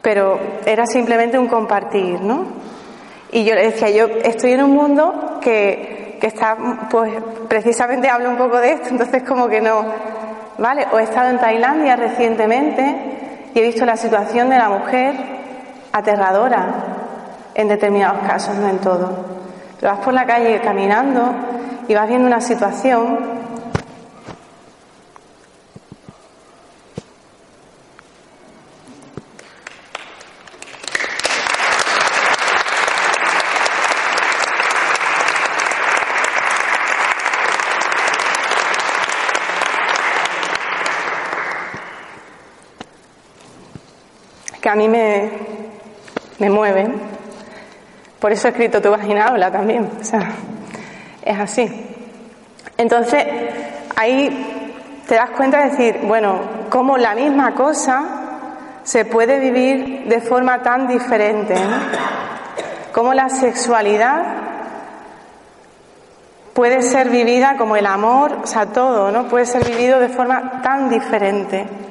pero 0.00 0.38
era 0.64 0.86
simplemente 0.86 1.38
un 1.38 1.48
compartir, 1.48 2.20
¿no? 2.20 2.46
Y 3.30 3.44
yo 3.44 3.54
le 3.54 3.70
decía, 3.70 3.90
yo 3.90 4.06
estoy 4.24 4.52
en 4.52 4.62
un 4.62 4.70
mundo 4.70 5.38
que, 5.40 6.16
que 6.20 6.26
está, 6.26 6.56
pues 6.90 7.12
precisamente 7.48 8.08
hablo 8.08 8.30
un 8.30 8.36
poco 8.36 8.58
de 8.58 8.72
esto, 8.72 8.88
entonces 8.88 9.22
como 9.22 9.48
que 9.48 9.60
no, 9.60 9.84
¿vale? 10.58 10.86
O 10.92 10.98
he 10.98 11.02
estado 11.02 11.30
en 11.30 11.38
Tailandia 11.38 11.96
recientemente 11.96 13.50
y 13.54 13.58
he 13.58 13.62
visto 13.62 13.84
la 13.84 13.96
situación 13.96 14.48
de 14.50 14.58
la 14.58 14.68
mujer 14.68 15.14
aterradora 15.92 16.66
en 17.54 17.68
determinados 17.68 18.26
casos, 18.26 18.56
no 18.56 18.68
en 18.68 18.78
todo. 18.78 19.10
Pero 19.80 19.92
vas 19.92 20.04
por 20.04 20.14
la 20.14 20.26
calle 20.26 20.60
caminando 20.60 21.34
y 21.86 21.94
vas 21.94 22.08
viendo 22.08 22.26
una 22.26 22.40
situación 22.40 23.37
que 44.68 44.72
a 44.72 44.76
mí 44.76 44.86
me, 44.86 45.30
me 46.40 46.50
mueven. 46.50 47.00
Por 48.18 48.32
eso 48.32 48.48
he 48.48 48.50
escrito 48.50 48.82
Tu 48.82 48.90
vagina 48.90 49.28
habla 49.28 49.50
también. 49.50 49.88
O 49.98 50.04
sea, 50.04 50.30
es 51.22 51.38
así. 51.38 51.66
Entonces, 52.76 53.24
ahí 53.96 55.00
te 55.08 55.14
das 55.14 55.30
cuenta 55.30 55.62
de 55.62 55.70
decir, 55.70 56.00
bueno, 56.02 56.38
cómo 56.68 56.98
la 56.98 57.14
misma 57.14 57.54
cosa 57.54 58.04
se 58.82 59.06
puede 59.06 59.40
vivir 59.40 60.04
de 60.06 60.20
forma 60.20 60.62
tan 60.62 60.86
diferente, 60.86 61.54
¿no? 61.54 61.78
Cómo 62.92 63.14
la 63.14 63.30
sexualidad 63.30 64.22
puede 66.52 66.82
ser 66.82 67.08
vivida 67.08 67.56
como 67.56 67.74
el 67.74 67.86
amor, 67.86 68.40
o 68.44 68.46
sea, 68.46 68.66
todo, 68.66 69.10
¿no? 69.12 69.28
Puede 69.28 69.46
ser 69.46 69.64
vivido 69.64 69.98
de 69.98 70.10
forma 70.10 70.60
tan 70.60 70.90
diferente. 70.90 71.87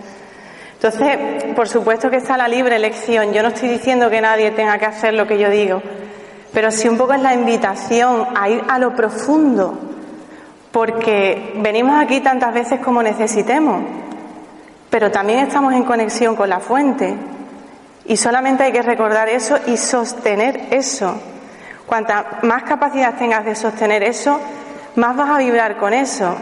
Entonces, 0.77 1.55
por 1.55 1.67
supuesto 1.67 2.11
que 2.11 2.17
está 2.17 2.37
la 2.37 2.47
libre 2.47 2.75
elección. 2.75 3.33
Yo 3.33 3.41
no 3.41 3.49
estoy 3.49 3.69
diciendo 3.69 4.11
que 4.11 4.21
nadie 4.21 4.51
tenga 4.51 4.77
que 4.77 4.85
hacer 4.85 5.15
lo 5.15 5.25
que 5.25 5.39
yo 5.39 5.49
digo, 5.49 5.81
pero 6.53 6.69
sí 6.69 6.87
un 6.87 6.97
poco 6.97 7.13
es 7.13 7.21
la 7.21 7.33
invitación 7.33 8.27
a 8.35 8.47
ir 8.47 8.63
a 8.69 8.77
lo 8.77 8.95
profundo, 8.95 9.75
porque 10.71 11.53
venimos 11.55 11.99
aquí 11.99 12.21
tantas 12.21 12.53
veces 12.53 12.79
como 12.79 13.01
necesitemos, 13.01 13.81
pero 14.91 15.09
también 15.09 15.39
estamos 15.39 15.73
en 15.73 15.83
conexión 15.83 16.35
con 16.35 16.47
la 16.47 16.59
fuente 16.59 17.15
y 18.05 18.15
solamente 18.15 18.63
hay 18.63 18.71
que 18.71 18.83
recordar 18.83 19.29
eso 19.29 19.57
y 19.65 19.77
sostener 19.77 20.67
eso. 20.69 21.19
Cuanta 21.87 22.39
más 22.43 22.63
capacidad 22.63 23.15
tengas 23.15 23.45
de 23.45 23.55
sostener 23.55 24.03
eso, 24.03 24.39
más 24.95 25.15
vas 25.15 25.31
a 25.31 25.39
vibrar 25.39 25.77
con 25.77 25.93
eso. 25.93 26.35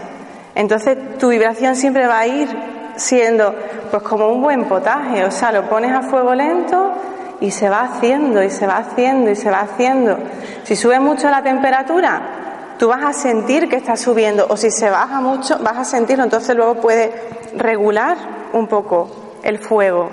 Entonces 0.56 1.18
tu 1.18 1.30
vibración 1.30 1.78
siempre 1.78 2.06
va 2.06 2.20
a 2.20 2.28
ir 2.28 2.75
siendo 2.96 3.54
pues 3.92 4.04
como 4.04 4.28
un 4.30 4.42
buen 4.42 4.66
potaje, 4.66 5.24
o 5.26 5.32
sea, 5.32 5.52
lo 5.52 5.70
pones 5.70 5.92
a 5.92 6.02
fuego 6.04 6.34
lento 6.34 6.92
y 7.40 7.52
se 7.52 7.70
va 7.70 7.82
haciendo 7.82 8.42
y 8.44 8.50
se 8.50 8.68
va 8.68 8.78
haciendo 8.78 9.30
y 9.32 9.36
se 9.36 9.50
va 9.50 9.62
haciendo. 9.62 10.18
Si 10.64 10.76
sube 10.76 11.00
mucho 11.00 11.30
la 11.30 11.44
temperatura, 11.44 12.76
tú 12.78 12.90
vas 12.90 13.04
a 13.04 13.14
sentir 13.14 13.70
que 13.70 13.76
está 13.76 13.96
subiendo 13.98 14.46
o 14.50 14.58
si 14.58 14.72
se 14.72 14.90
baja 14.90 15.22
mucho, 15.22 15.58
vas 15.60 15.78
a 15.78 15.86
sentirlo, 15.86 16.24
entonces 16.24 16.56
luego 16.56 16.76
puedes 16.76 17.12
regular 17.56 18.18
un 18.54 18.68
poco 18.68 19.10
el 19.44 19.60
fuego. 19.60 20.10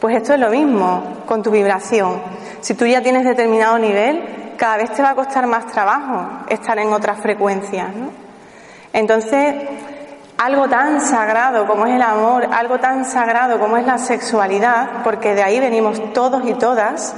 Pues 0.00 0.16
esto 0.16 0.34
es 0.34 0.40
lo 0.40 0.50
mismo 0.50 1.22
con 1.26 1.42
tu 1.42 1.50
vibración. 1.50 2.20
Si 2.60 2.74
tú 2.74 2.86
ya 2.86 3.02
tienes 3.02 3.24
determinado 3.24 3.78
nivel, 3.78 4.54
cada 4.56 4.76
vez 4.76 4.92
te 4.92 5.02
va 5.02 5.10
a 5.10 5.14
costar 5.14 5.46
más 5.46 5.66
trabajo 5.66 6.44
estar 6.48 6.78
en 6.78 6.92
otras 6.92 7.20
frecuencias, 7.20 7.94
¿no? 7.94 8.10
Entonces, 8.92 9.54
algo 10.38 10.68
tan 10.68 11.00
sagrado 11.00 11.66
como 11.66 11.86
es 11.86 11.94
el 11.94 12.02
amor, 12.02 12.48
algo 12.52 12.78
tan 12.78 13.04
sagrado 13.04 13.58
como 13.58 13.76
es 13.76 13.86
la 13.86 13.98
sexualidad, 13.98 15.02
porque 15.02 15.34
de 15.34 15.42
ahí 15.42 15.60
venimos 15.60 16.12
todos 16.12 16.46
y 16.46 16.54
todas, 16.54 17.14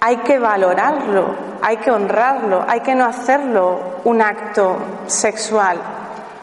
hay 0.00 0.18
que 0.18 0.38
valorarlo, 0.38 1.34
hay 1.62 1.78
que 1.78 1.90
honrarlo, 1.90 2.64
hay 2.68 2.80
que 2.80 2.94
no 2.94 3.06
hacerlo 3.06 4.00
un 4.04 4.20
acto 4.20 4.76
sexual. 5.06 5.78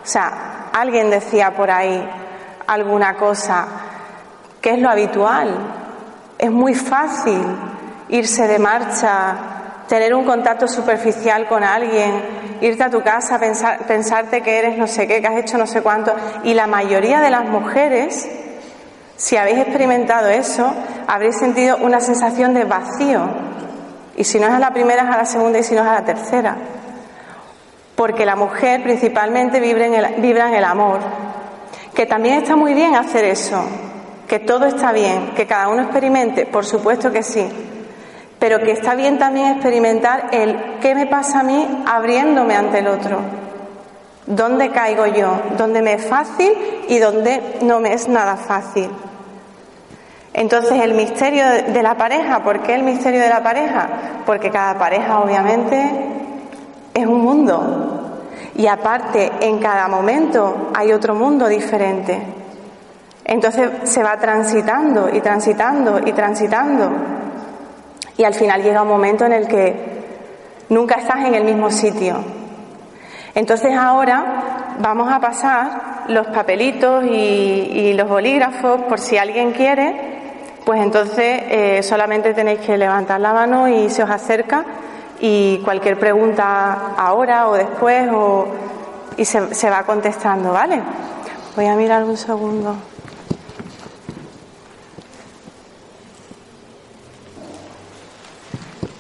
O 0.04 0.08
sea, 0.08 0.70
alguien 0.74 1.10
decía 1.10 1.52
por 1.52 1.70
ahí 1.70 2.10
alguna 2.68 3.16
cosa, 3.16 3.68
que 4.62 4.72
es 4.72 4.80
lo 4.80 4.90
habitual. 4.90 5.50
Es 6.38 6.50
muy 6.50 6.74
fácil 6.74 7.44
irse 8.10 8.48
de 8.48 8.58
marcha, 8.58 9.36
tener 9.88 10.16
un 10.16 10.26
contacto 10.26 10.68
superficial 10.68 11.48
con 11.48 11.64
alguien, 11.64 12.41
irte 12.62 12.84
a 12.84 12.90
tu 12.90 13.02
casa, 13.02 13.40
pensar, 13.40 13.80
pensarte 13.80 14.42
que 14.42 14.58
eres 14.58 14.78
no 14.78 14.88
sé 14.88 15.08
qué, 15.08 15.20
que 15.22 15.28
has 15.28 15.38
hecho 15.38 15.58
no 15.58 15.68
sé 15.68 15.82
cuánto. 15.82 16.14
Y 16.44 16.54
la 16.54 16.68
mayoría 16.68 17.20
de 17.20 17.30
las 17.30 17.46
mujeres, 17.46 18.30
si 19.18 19.36
habéis 19.36 19.60
experimentado 19.60 20.30
eso, 20.30 20.74
habréis 21.08 21.38
sentido 21.38 21.78
una 21.78 22.00
sensación 22.00 22.54
de 22.54 22.64
vacío. 22.64 23.22
Y 24.16 24.24
si 24.24 24.40
no 24.40 24.48
es 24.48 24.54
a 24.54 24.60
la 24.60 24.72
primera, 24.72 25.04
es 25.04 25.10
a 25.10 25.18
la 25.18 25.26
segunda 25.26 25.60
y 25.60 25.64
si 25.64 25.74
no 25.74 25.82
es 25.82 25.88
a 25.88 25.94
la 25.94 26.06
tercera. 26.06 26.56
Porque 27.96 28.26
la 28.26 28.36
mujer 28.36 28.84
principalmente 28.84 29.60
vibra 29.60 29.88
en 29.88 29.96
el, 29.96 30.22
vibra 30.22 30.48
en 30.48 30.56
el 30.56 30.64
amor. 30.64 31.00
Que 31.96 32.06
también 32.06 32.36
está 32.36 32.56
muy 32.56 32.74
bien 32.74 32.96
hacer 32.96 33.26
eso, 33.26 33.64
que 34.28 34.40
todo 34.40 34.66
está 34.66 34.92
bien, 34.92 35.34
que 35.36 35.46
cada 35.46 35.68
uno 35.68 35.82
experimente, 35.82 36.46
por 36.46 36.66
supuesto 36.66 37.12
que 37.12 37.22
sí, 37.22 37.50
pero 38.42 38.58
que 38.58 38.72
está 38.72 38.96
bien 38.96 39.20
también 39.20 39.52
experimentar 39.52 40.30
el 40.32 40.80
qué 40.82 40.96
me 40.96 41.06
pasa 41.06 41.42
a 41.42 41.44
mí 41.44 41.84
abriéndome 41.86 42.56
ante 42.56 42.80
el 42.80 42.88
otro. 42.88 43.20
¿Dónde 44.26 44.72
caigo 44.72 45.06
yo? 45.06 45.40
¿Dónde 45.60 45.84
me 45.84 45.94
es 45.94 46.08
fácil 46.08 46.52
y 46.88 46.98
dónde 46.98 47.60
no 47.62 47.80
me 47.80 47.94
es 47.94 48.08
nada 48.08 48.38
fácil? 48.38 48.90
Entonces, 50.34 50.82
el 50.82 50.96
misterio 50.96 51.46
de 51.72 51.84
la 51.84 51.94
pareja, 51.96 52.44
¿por 52.44 52.62
qué 52.62 52.74
el 52.74 52.82
misterio 52.82 53.22
de 53.22 53.30
la 53.30 53.44
pareja? 53.44 53.88
Porque 54.26 54.50
cada 54.50 54.76
pareja, 54.76 55.20
obviamente, 55.20 55.92
es 56.96 57.06
un 57.06 57.22
mundo. 57.22 58.24
Y 58.56 58.66
aparte, 58.66 59.32
en 59.42 59.60
cada 59.60 59.88
momento 59.88 60.72
hay 60.74 60.92
otro 60.94 61.14
mundo 61.14 61.48
diferente. 61.48 62.20
Entonces 63.24 63.70
se 63.84 64.02
va 64.02 64.18
transitando 64.18 65.10
y 65.14 65.22
transitando 65.22 66.00
y 66.04 66.12
transitando. 66.12 67.21
Y 68.22 68.24
al 68.24 68.36
final 68.36 68.62
llega 68.62 68.84
un 68.84 68.88
momento 68.88 69.26
en 69.26 69.34
el 69.34 69.48
que 69.48 69.74
nunca 70.70 70.98
estás 71.00 71.26
en 71.26 71.34
el 71.34 71.44
mismo 71.44 71.72
sitio. 71.72 72.18
Entonces 73.34 73.76
ahora 73.76 74.76
vamos 74.78 75.12
a 75.12 75.20
pasar 75.20 76.04
los 76.08 76.28
papelitos 76.28 77.04
y, 77.04 77.94
los 77.94 78.08
bolígrafos 78.08 78.84
por 78.84 79.00
si 79.00 79.18
alguien 79.18 79.54
quiere, 79.54 79.96
pues 80.64 80.82
entonces 80.82 81.42
eh, 81.48 81.82
solamente 81.82 82.36
tenéis 82.36 82.60
que 82.60 82.78
levantar 82.78 83.20
la 83.20 83.34
mano 83.34 83.68
y 83.68 83.90
se 83.90 84.04
os 84.04 84.10
acerca 84.12 84.66
y 85.20 85.58
cualquier 85.66 85.98
pregunta 85.98 86.94
ahora 86.96 87.48
o 87.48 87.54
después 87.54 88.08
o, 88.14 88.46
y 89.18 89.26
se, 89.26 89.56
se 89.56 89.68
va 89.68 89.82
contestando, 89.82 90.54
¿vale? 90.54 90.80
Voy 91.56 91.66
a 91.66 91.76
mirar 91.76 92.04
un 92.04 92.18
segundo. 92.18 92.76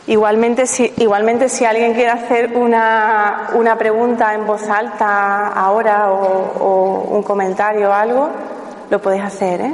Igualmente 0.08 0.66
si, 0.66 0.92
igualmente, 0.98 1.48
si 1.48 1.64
alguien 1.64 1.94
quiere 1.94 2.10
hacer 2.10 2.58
una, 2.58 3.50
una 3.54 3.78
pregunta 3.78 4.34
en 4.34 4.48
voz 4.48 4.68
alta 4.68 5.50
ahora 5.50 6.12
o, 6.12 7.06
un 7.12 7.22
comentario 7.22 7.90
o 7.90 7.94
algo, 7.94 8.30
lo 8.90 9.02
podéis 9.02 9.24
hacer, 9.24 9.62
¿eh? 9.62 9.74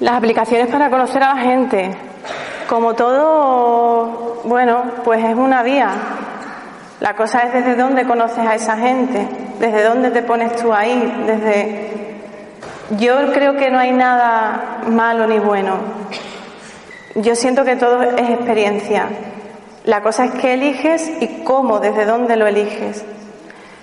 Las 0.00 0.16
aplicaciones 0.16 0.66
para 0.66 0.90
conocer 0.90 1.22
a 1.22 1.34
la 1.34 1.40
gente. 1.40 2.13
Como 2.68 2.94
todo, 2.94 4.40
bueno, 4.44 4.84
pues 5.04 5.22
es 5.22 5.36
una 5.36 5.62
vía. 5.62 5.90
La 7.00 7.14
cosa 7.14 7.40
es 7.40 7.52
desde 7.52 7.76
dónde 7.76 8.06
conoces 8.06 8.46
a 8.46 8.54
esa 8.54 8.76
gente, 8.78 9.28
desde 9.58 9.82
dónde 9.82 10.10
te 10.10 10.22
pones 10.22 10.56
tú 10.56 10.72
ahí, 10.72 11.24
desde... 11.26 11.90
Yo 12.98 13.32
creo 13.32 13.56
que 13.56 13.70
no 13.70 13.78
hay 13.78 13.92
nada 13.92 14.80
malo 14.86 15.26
ni 15.26 15.38
bueno. 15.38 15.78
Yo 17.16 17.34
siento 17.36 17.64
que 17.64 17.76
todo 17.76 18.02
es 18.02 18.30
experiencia. 18.30 19.08
La 19.84 20.02
cosa 20.02 20.24
es 20.24 20.30
qué 20.32 20.54
eliges 20.54 21.10
y 21.20 21.44
cómo, 21.44 21.80
desde 21.80 22.06
dónde 22.06 22.36
lo 22.36 22.46
eliges. 22.46 23.04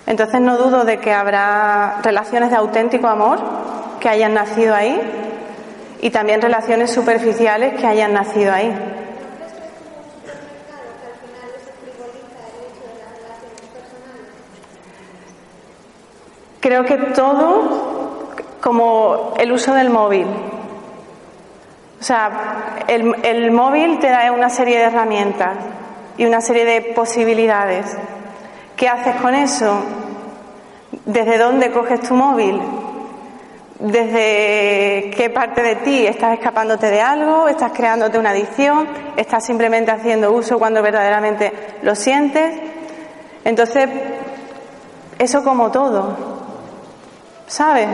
Entonces 0.07 0.41
no 0.41 0.57
dudo 0.57 0.83
de 0.83 0.97
que 0.97 1.13
habrá 1.13 1.99
relaciones 2.01 2.49
de 2.49 2.55
auténtico 2.55 3.07
amor 3.07 3.39
que 3.99 4.09
hayan 4.09 4.33
nacido 4.33 4.73
ahí 4.73 5.20
y 6.01 6.09
también 6.09 6.41
relaciones 6.41 6.91
superficiales 6.91 7.79
que 7.79 7.85
hayan 7.85 8.13
nacido 8.13 8.51
ahí. 8.51 8.73
Creo 16.59 16.85
que 16.85 16.97
todo 16.97 18.29
como 18.61 19.33
el 19.37 19.51
uso 19.51 19.73
del 19.73 19.89
móvil. 19.89 20.25
O 21.99 22.03
sea, 22.03 22.83
el, 22.87 23.15
el, 23.23 23.51
móvil 23.51 23.99
te 23.99 24.09
da 24.09 24.31
una 24.31 24.49
serie 24.49 24.79
de 24.79 24.85
herramientas 24.85 25.55
y 26.17 26.25
una 26.25 26.41
serie 26.41 26.65
de 26.65 26.81
posibilidades. 26.93 27.95
¿Qué 28.75 28.87
haces 28.87 29.15
con 29.17 29.35
eso? 29.35 29.83
¿Desde 31.05 31.37
dónde 31.37 31.71
coges 31.71 32.01
tu 32.01 32.15
móvil? 32.15 32.59
Desde 33.81 35.09
qué 35.09 35.31
parte 35.33 35.63
de 35.63 35.75
ti 35.77 36.05
estás 36.05 36.33
escapándote 36.33 36.91
de 36.91 37.01
algo, 37.01 37.47
estás 37.47 37.71
creándote 37.71 38.19
una 38.19 38.29
adicción, 38.29 38.87
estás 39.17 39.43
simplemente 39.43 39.89
haciendo 39.89 40.31
uso 40.31 40.59
cuando 40.59 40.83
verdaderamente 40.83 41.51
lo 41.81 41.95
sientes. 41.95 42.59
Entonces, 43.43 43.89
eso 45.17 45.43
como 45.43 45.71
todo, 45.71 46.15
¿sabes? 47.47 47.87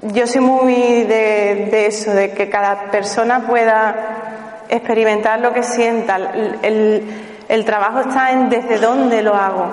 Yo 0.00 0.26
soy 0.26 0.40
muy 0.40 1.04
de, 1.04 1.86
eso, 1.86 2.12
de 2.12 2.32
que 2.32 2.48
cada 2.48 2.90
persona 2.90 3.46
pueda 3.46 4.64
experimentar 4.70 5.40
lo 5.40 5.52
que 5.52 5.62
sienta. 5.62 6.16
El, 6.62 7.64
trabajo 7.66 8.00
está 8.00 8.32
en 8.32 8.48
desde 8.48 8.78
dónde 8.78 9.22
lo 9.22 9.34
hago, 9.34 9.66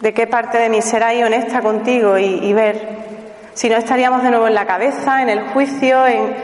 de 0.00 0.12
qué 0.12 0.26
parte 0.26 0.58
de 0.58 0.68
mí 0.68 0.82
será 0.82 1.08
ahí 1.08 1.22
honesta 1.22 1.62
contigo 1.62 2.18
y 2.18 2.52
ver 2.52 3.13
si 3.54 3.68
no, 3.68 3.76
estaríamos 3.76 4.22
de 4.22 4.30
nuevo 4.30 4.46
en 4.46 4.54
la 4.54 4.66
cabeza, 4.66 5.22
en 5.22 5.28
el 5.28 5.48
juicio, 5.50 6.06
en... 6.06 6.34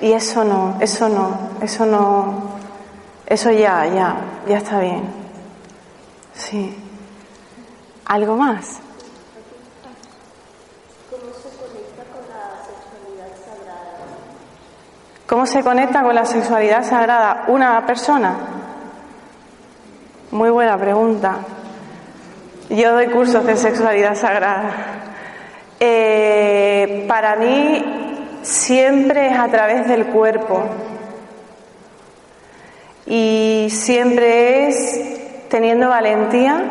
y 0.00 0.12
eso 0.12 0.44
no, 0.44 0.76
eso 0.80 1.08
no, 1.08 1.50
eso 1.62 1.86
no, 1.86 2.54
Eso 3.26 3.50
ya, 3.50 3.86
ya, 3.86 4.16
ya 4.46 4.58
está 4.58 4.80
bien. 4.80 5.02
Sí. 6.34 6.76
¿Algo 8.06 8.36
más? 8.36 8.80
¿Cómo 15.26 15.46
se 15.46 15.62
conecta 15.62 16.02
con 16.02 16.14
la 16.14 16.26
sexualidad 16.26 16.84
sagrada 16.84 17.44
una 17.48 17.84
persona? 17.86 18.36
Muy 20.30 20.50
buena 20.50 20.76
pregunta. 20.76 21.36
Yo 22.68 22.92
doy 22.92 23.06
cursos 23.08 23.44
de 23.46 23.56
sexualidad 23.56 24.14
sagrada. 24.14 25.03
Eh, 25.80 27.04
para 27.08 27.36
mí 27.36 27.84
siempre 28.42 29.28
es 29.28 29.38
a 29.38 29.48
través 29.48 29.88
del 29.88 30.06
cuerpo 30.06 30.62
y 33.06 33.68
siempre 33.70 34.68
es 34.68 35.48
teniendo 35.48 35.88
valentía 35.88 36.62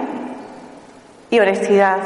y 1.30 1.40
honestidad. 1.40 1.98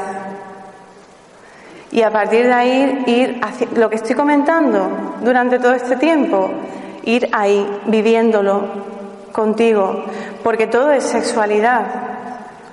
Y 1.90 2.02
a 2.02 2.10
partir 2.10 2.46
de 2.46 2.52
ahí 2.52 3.04
ir 3.06 3.40
hacia, 3.42 3.66
lo 3.74 3.88
que 3.88 3.96
estoy 3.96 4.14
comentando 4.14 5.16
durante 5.22 5.58
todo 5.58 5.72
este 5.72 5.96
tiempo, 5.96 6.50
ir 7.04 7.28
ahí 7.32 7.66
viviéndolo 7.86 8.62
contigo, 9.32 10.04
porque 10.42 10.66
todo 10.66 10.92
es 10.92 11.04
sexualidad. 11.04 12.07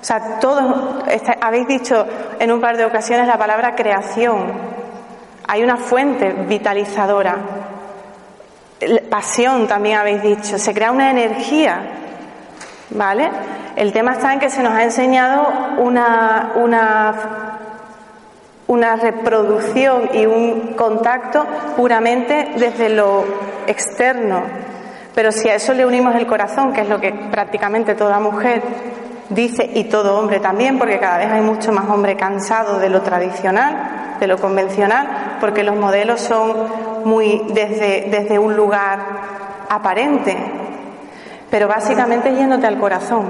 O 0.00 0.04
sea, 0.04 0.38
todo, 0.38 1.02
habéis 1.40 1.66
dicho 1.66 2.06
en 2.38 2.52
un 2.52 2.60
par 2.60 2.76
de 2.76 2.84
ocasiones 2.84 3.26
la 3.26 3.38
palabra 3.38 3.74
creación. 3.74 4.52
Hay 5.48 5.62
una 5.62 5.76
fuente 5.76 6.32
vitalizadora. 6.32 7.36
Pasión 9.10 9.66
también 9.66 9.98
habéis 9.98 10.22
dicho. 10.22 10.58
Se 10.58 10.74
crea 10.74 10.92
una 10.92 11.10
energía. 11.10 11.80
¿Vale? 12.90 13.30
El 13.74 13.92
tema 13.92 14.12
está 14.12 14.32
en 14.32 14.38
que 14.38 14.48
se 14.48 14.62
nos 14.62 14.72
ha 14.72 14.84
enseñado 14.84 15.48
una, 15.78 16.52
una 18.68 18.96
reproducción 18.96 20.10
y 20.14 20.24
un 20.24 20.74
contacto 20.74 21.44
puramente 21.76 22.52
desde 22.56 22.90
lo 22.90 23.24
externo. 23.66 24.42
Pero 25.14 25.32
si 25.32 25.48
a 25.48 25.54
eso 25.54 25.72
le 25.72 25.86
unimos 25.86 26.14
el 26.14 26.26
corazón, 26.26 26.72
que 26.72 26.82
es 26.82 26.88
lo 26.88 27.00
que 27.00 27.12
prácticamente 27.30 27.94
toda 27.94 28.20
mujer 28.20 28.62
dice 29.30 29.70
y 29.74 29.84
todo 29.84 30.18
hombre 30.18 30.40
también, 30.40 30.78
porque 30.78 30.98
cada 30.98 31.18
vez 31.18 31.30
hay 31.30 31.40
mucho 31.40 31.72
más 31.72 31.88
hombre 31.88 32.16
cansado 32.16 32.78
de 32.78 32.88
lo 32.88 33.02
tradicional, 33.02 34.16
de 34.20 34.26
lo 34.26 34.38
convencional, 34.38 35.36
porque 35.40 35.62
los 35.62 35.76
modelos 35.76 36.20
son 36.20 36.54
muy 37.04 37.42
desde, 37.48 38.08
desde 38.10 38.38
un 38.38 38.56
lugar 38.56 38.98
aparente, 39.68 40.36
pero 41.50 41.68
básicamente 41.68 42.34
yéndote 42.34 42.66
al 42.66 42.78
corazón. 42.78 43.24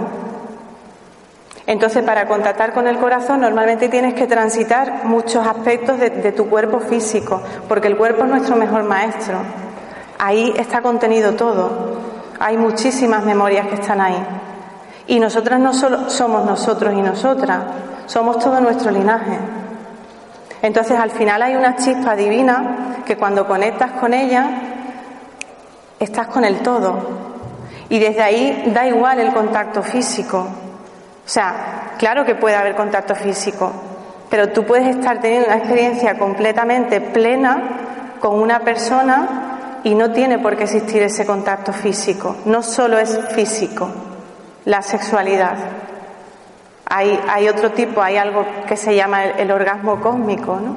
Entonces, 1.67 2.05
para 2.05 2.29
contactar 2.29 2.73
con 2.73 2.87
el 2.87 2.97
corazón, 2.99 3.41
normalmente 3.41 3.89
tienes 3.89 4.15
que 4.15 4.29
transitar 4.29 5.05
muchos 5.05 5.45
aspectos 5.45 5.99
de, 5.99 6.11
de, 6.11 6.31
tu 6.31 6.49
cuerpo 6.49 6.79
físico, 6.79 7.43
porque 7.69 7.89
el 7.89 7.97
cuerpo 7.97 8.23
es 8.23 8.31
nuestro 8.31 8.55
mejor 8.55 8.85
maestro. 8.85 9.39
Ahí 10.19 10.55
está 10.57 10.81
contenido 10.81 11.33
todo. 11.35 11.97
Hay 12.39 12.57
muchísimas 12.57 13.25
memorias 13.25 13.67
que 13.67 13.75
están 13.75 14.01
ahí. 14.01 14.36
Y 15.09 15.21
nosotras 15.21 15.61
no 15.61 15.73
solo 15.73 16.11
somos 16.11 16.45
nosotros 16.45 16.93
y 16.95 17.01
nosotras, 17.01 17.63
somos 18.07 18.39
todo 18.39 18.61
nuestro 18.61 18.91
linaje. 18.91 19.39
Entonces 20.63 20.99
al 20.99 21.11
final 21.11 21.43
hay 21.43 21.55
una 21.55 21.77
chispa 21.77 22.17
divina 22.17 23.03
que 23.05 23.17
cuando 23.17 23.47
conectas 23.47 23.93
con 23.93 24.13
ella, 24.13 24.49
estás 26.01 26.27
con 26.27 26.45
el 26.45 26.59
todo. 26.59 27.27
Y 27.89 28.01
desde 28.01 28.23
ahí 28.23 28.73
da 28.75 28.87
igual 28.89 29.21
el 29.21 29.33
contacto 29.33 29.81
físico. 29.83 30.39
O 30.39 31.29
sea, 31.29 31.93
claro 31.99 32.25
que 32.25 32.35
puede 32.35 32.57
haber 32.57 32.75
contacto 32.75 33.15
físico, 33.15 33.71
pero 34.29 34.49
tú 34.49 34.65
puedes 34.65 34.89
estar 34.89 35.21
teniendo 35.21 35.47
una 35.47 35.59
experiencia 35.59 36.19
completamente 36.19 37.01
plena 37.01 38.17
con 38.19 38.41
una 38.41 38.61
persona 38.61 39.81
y 39.85 39.95
no 39.95 40.11
tiene 40.11 40.41
por 40.41 40.57
qué 40.57 40.65
existir 40.65 41.01
ese 41.03 41.25
contacto 41.25 41.73
físico. 41.73 42.37
No 42.45 42.61
solo 42.61 42.99
es 42.99 43.21
físico 43.37 43.89
la 44.67 44.83
sexualidad. 44.83 45.57
Hay, 46.85 47.19
hay 47.29 47.49
otro 47.49 47.73
tipo, 47.73 48.03
hay 48.03 48.17
algo 48.17 48.45
que 48.69 48.77
se 48.77 48.95
llama 48.95 49.25
el, 49.25 49.51
orgasmo 49.51 50.01
cósmico, 50.01 50.57
¿no? 50.57 50.77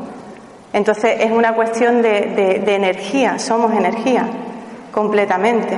Entonces 0.71 1.17
es 1.19 1.31
una 1.31 1.53
cuestión 1.53 2.01
de, 2.01 2.61
de 2.65 2.75
energía, 2.75 3.37
somos 3.39 3.73
energía, 3.73 4.25
completamente. 4.91 5.77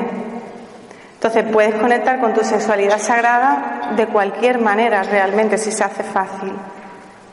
Entonces 1.13 1.45
puedes 1.51 1.75
conectar 1.75 2.19
con 2.19 2.33
tu 2.33 2.43
sexualidad 2.43 2.99
sagrada 2.99 3.93
de 3.95 4.07
cualquier 4.07 4.59
manera 4.59 5.03
realmente, 5.03 5.57
si 5.57 5.71
se 5.71 5.83
hace 5.83 6.03
fácil, 6.03 6.51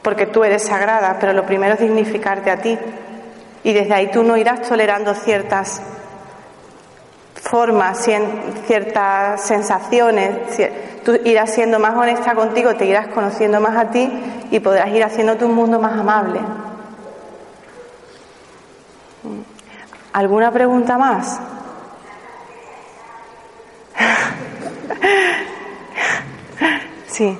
porque 0.02 0.26
tú 0.26 0.44
eres 0.44 0.64
sagrada, 0.64 1.16
pero 1.18 1.32
lo 1.32 1.44
primero 1.44 1.74
es 1.74 1.80
dignificarte 1.80 2.50
a 2.50 2.58
ti. 2.58 2.78
Y 3.64 3.72
desde 3.72 3.94
ahí 3.94 4.10
tú 4.10 4.22
no 4.22 4.36
irás 4.36 4.62
tolerando 4.62 5.14
ciertas 5.14 5.82
formas, 7.40 8.06
ciertas 8.66 9.42
sensaciones, 9.42 10.38
tú 11.04 11.12
irás 11.24 11.54
siendo 11.54 11.78
más 11.78 11.96
honesta 11.96 12.34
contigo, 12.34 12.74
te 12.74 12.86
irás 12.86 13.06
conociendo 13.08 13.60
más 13.60 13.76
a 13.76 13.90
ti 13.90 14.10
y 14.50 14.60
podrás 14.60 14.88
ir 14.90 15.04
haciéndote 15.04 15.44
un 15.44 15.54
mundo 15.54 15.78
más 15.80 15.98
amable. 15.98 16.40
¿Alguna 20.12 20.50
pregunta 20.50 20.98
más? 20.98 21.40
sí. 27.08 27.38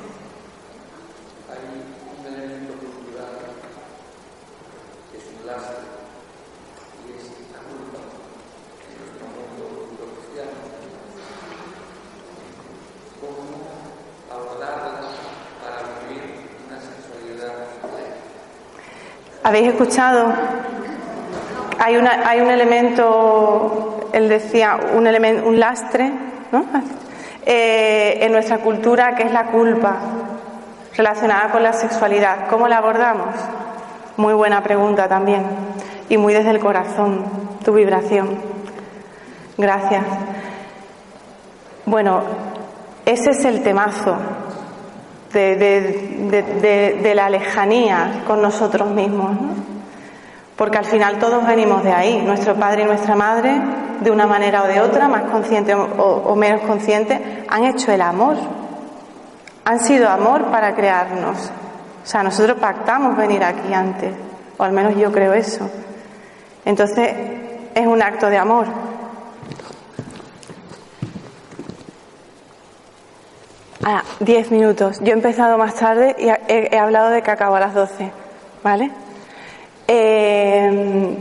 ¿Habéis 19.48 19.68
escuchado? 19.68 20.30
Hay, 21.78 21.96
una, 21.96 22.28
hay 22.28 22.42
un 22.42 22.50
elemento, 22.50 23.98
él 24.12 24.28
decía, 24.28 24.78
un, 24.94 25.06
elemento, 25.06 25.48
un 25.48 25.58
lastre 25.58 26.12
¿no? 26.52 26.66
eh, 27.46 28.18
en 28.20 28.32
nuestra 28.32 28.58
cultura 28.58 29.14
que 29.14 29.22
es 29.22 29.32
la 29.32 29.46
culpa 29.46 29.96
relacionada 30.94 31.50
con 31.50 31.62
la 31.62 31.72
sexualidad. 31.72 32.46
¿Cómo 32.50 32.68
la 32.68 32.76
abordamos? 32.76 33.34
Muy 34.18 34.34
buena 34.34 34.62
pregunta 34.62 35.08
también 35.08 35.44
y 36.10 36.18
muy 36.18 36.34
desde 36.34 36.50
el 36.50 36.60
corazón, 36.60 37.24
tu 37.64 37.72
vibración. 37.72 38.38
Gracias. 39.56 40.04
Bueno, 41.86 42.20
ese 43.06 43.30
es 43.30 43.46
el 43.46 43.62
temazo 43.62 44.14
de, 45.32 47.12
la 47.14 47.30
lejanía 47.30 48.22
con 48.26 48.42
nosotros 48.42 48.90
mismos. 48.90 49.36
Porque 50.56 50.78
al 50.78 50.84
final 50.84 51.18
todos 51.18 51.46
venimos 51.46 51.84
de 51.84 51.92
ahí, 51.92 52.20
nuestro 52.22 52.56
padre 52.56 52.82
y 52.82 52.84
nuestra 52.86 53.14
madre, 53.14 53.60
de 54.00 54.10
una 54.10 54.26
manera 54.26 54.64
o 54.64 54.66
de 54.66 54.80
otra, 54.80 55.06
más 55.08 55.30
consciente 55.30 55.74
o, 55.74 56.34
menos 56.34 56.62
consciente, 56.62 57.44
han 57.48 57.64
hecho 57.64 57.92
el 57.92 58.00
amor. 58.00 58.36
Han 59.64 59.80
sido 59.80 60.08
amor 60.08 60.46
para 60.46 60.74
crearnos. 60.74 61.50
O 62.02 62.06
sea, 62.06 62.22
nosotros 62.22 62.58
pactamos 62.58 63.16
venir 63.16 63.44
aquí 63.44 63.72
antes, 63.72 64.12
o 64.56 64.64
al 64.64 64.72
menos 64.72 64.96
yo 64.96 65.12
creo 65.12 65.32
eso. 65.32 65.68
Entonces, 66.64 67.14
es 67.74 67.86
un 67.86 68.02
acto 68.02 68.28
de 68.28 68.38
amor. 68.38 68.66
Ah, 73.84 74.02
diez 74.18 74.50
minutos. 74.50 74.98
Yo 75.00 75.12
he 75.12 75.16
empezado 75.16 75.56
más 75.56 75.74
tarde 75.74 76.16
y 76.18 76.28
he, 76.28 76.78
hablado 76.78 77.10
de 77.10 77.22
que 77.22 77.30
acabo 77.30 77.56
a 77.56 77.60
las 77.60 77.74
doce. 77.74 78.10
¿Vale? 78.62 78.90
Eh, 79.86 81.16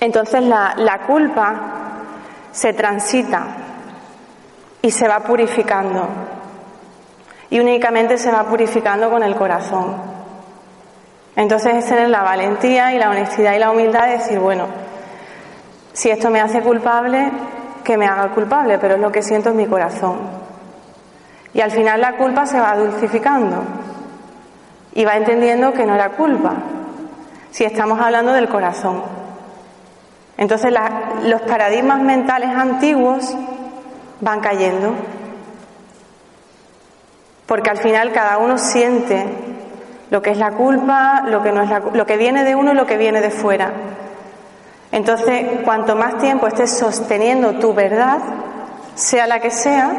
entonces 0.00 0.42
la, 0.42 0.74
la 0.76 1.00
culpa 1.00 1.54
se 2.52 2.72
transita 2.72 3.46
y 4.80 4.90
se 4.90 5.08
va 5.08 5.20
purificando. 5.20 6.06
Y 7.50 7.58
únicamente 7.58 8.16
se 8.16 8.30
va 8.30 8.44
purificando 8.44 9.10
con 9.10 9.22
el 9.22 9.34
corazón. 9.34 9.96
Entonces 11.36 11.74
es 11.74 11.86
tener 11.86 12.10
la 12.10 12.22
valentía 12.22 12.94
y 12.94 12.98
la 12.98 13.10
honestidad 13.10 13.54
y 13.54 13.58
la 13.58 13.70
humildad 13.70 14.06
de 14.06 14.12
decir, 14.12 14.38
bueno, 14.38 14.66
si 15.92 16.10
esto 16.10 16.30
me 16.30 16.40
hace 16.40 16.60
culpable, 16.60 17.30
que 17.82 17.98
me 17.98 18.06
haga 18.06 18.28
culpable, 18.32 18.78
pero 18.78 18.94
es 18.94 19.00
lo 19.00 19.10
que 19.10 19.22
siento 19.22 19.50
en 19.50 19.56
mi 19.56 19.66
corazón. 19.66 20.43
Y 21.54 21.60
al 21.60 21.70
final 21.70 22.00
la 22.00 22.16
culpa 22.16 22.46
se 22.46 22.60
va 22.60 22.76
dulcificando 22.76 23.62
y 24.92 25.04
va 25.04 25.16
entendiendo 25.16 25.72
que 25.72 25.86
no 25.86 25.94
era 25.94 26.10
culpa, 26.10 26.54
si 27.50 27.64
estamos 27.64 28.00
hablando 28.00 28.32
del 28.32 28.48
corazón. 28.48 29.02
Entonces 30.36 30.72
los 31.22 31.42
paradigmas 31.42 32.00
mentales 32.00 32.50
antiguos 32.50 33.36
van 34.20 34.40
cayendo. 34.40 34.94
Porque 37.46 37.70
al 37.70 37.78
final 37.78 38.12
cada 38.12 38.38
uno 38.38 38.58
siente 38.58 39.26
lo 40.10 40.22
que 40.22 40.30
es 40.30 40.38
la 40.38 40.52
culpa, 40.52 41.22
lo 41.26 41.42
que, 41.42 41.52
no 41.52 41.62
es 41.62 41.70
lo 41.92 42.06
que 42.06 42.16
viene 42.16 42.42
de 42.44 42.54
uno 42.54 42.72
y 42.72 42.74
lo 42.74 42.86
que 42.86 42.96
viene 42.96 43.20
de 43.20 43.30
fuera. 43.30 43.72
Entonces, 44.92 45.60
cuanto 45.64 45.96
más 45.96 46.18
tiempo 46.18 46.46
estés 46.46 46.78
sosteniendo 46.78 47.58
tu 47.58 47.74
verdad, 47.74 48.18
sea 48.94 49.26
la 49.26 49.40
que 49.40 49.50
sea, 49.50 49.90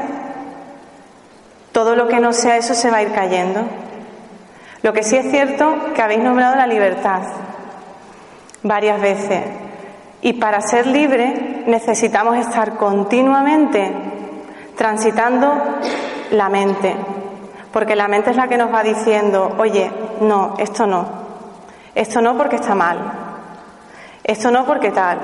todo 1.75 1.97
lo 1.97 2.07
que 2.07 2.21
no 2.21 2.31
sea 2.31 2.55
eso 2.55 2.73
se 2.73 2.89
va 2.89 2.97
a 2.97 3.01
ir 3.01 3.11
cayendo. 3.11 3.59
Lo 4.81 4.93
que 4.93 5.03
sí 5.03 5.17
es 5.17 5.29
cierto 5.29 5.91
que 5.93 6.01
habéis 6.01 6.23
nombrado 6.23 6.55
la 6.55 6.67
libertad 6.67 7.19
varias 8.63 9.01
veces. 9.01 9.43
Y 10.21 10.33
para 10.33 10.61
ser 10.61 10.88
libre 10.88 11.63
necesitamos 11.67 12.38
estar 12.38 12.77
continuamente 12.77 13.91
transitando 14.77 15.53
la 16.31 16.47
mente. 16.47 16.95
Porque 17.73 17.97
la 17.97 18.07
mente 18.07 18.29
es 18.29 18.38
la 18.38 18.47
que 18.47 18.55
nos 18.55 18.73
va 18.73 18.81
diciendo, 18.81 19.55
oye, 19.57 19.91
no, 20.21 20.53
esto 20.57 20.88
no. 20.88 21.05
Esto 21.93 22.21
no 22.21 22.38
porque 22.38 22.55
está 22.55 22.73
mal. 22.73 22.99
Esto 24.23 24.49
no 24.49 24.65
porque 24.65 24.91
tal. 24.91 25.19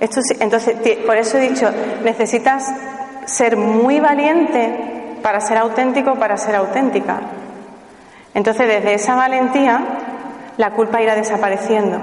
Esto, 0.00 0.22
entonces, 0.40 0.74
por 1.04 1.18
eso 1.18 1.36
he 1.36 1.50
dicho, 1.50 1.70
necesitas 2.02 2.64
ser 3.26 3.58
muy 3.58 4.00
valiente 4.00 4.95
para 5.22 5.40
ser 5.40 5.58
auténtico, 5.58 6.14
para 6.16 6.36
ser 6.36 6.54
auténtica. 6.56 7.20
Entonces, 8.34 8.68
desde 8.68 8.94
esa 8.94 9.14
valentía, 9.14 9.80
la 10.56 10.70
culpa 10.72 11.00
irá 11.02 11.14
desapareciendo. 11.14 11.98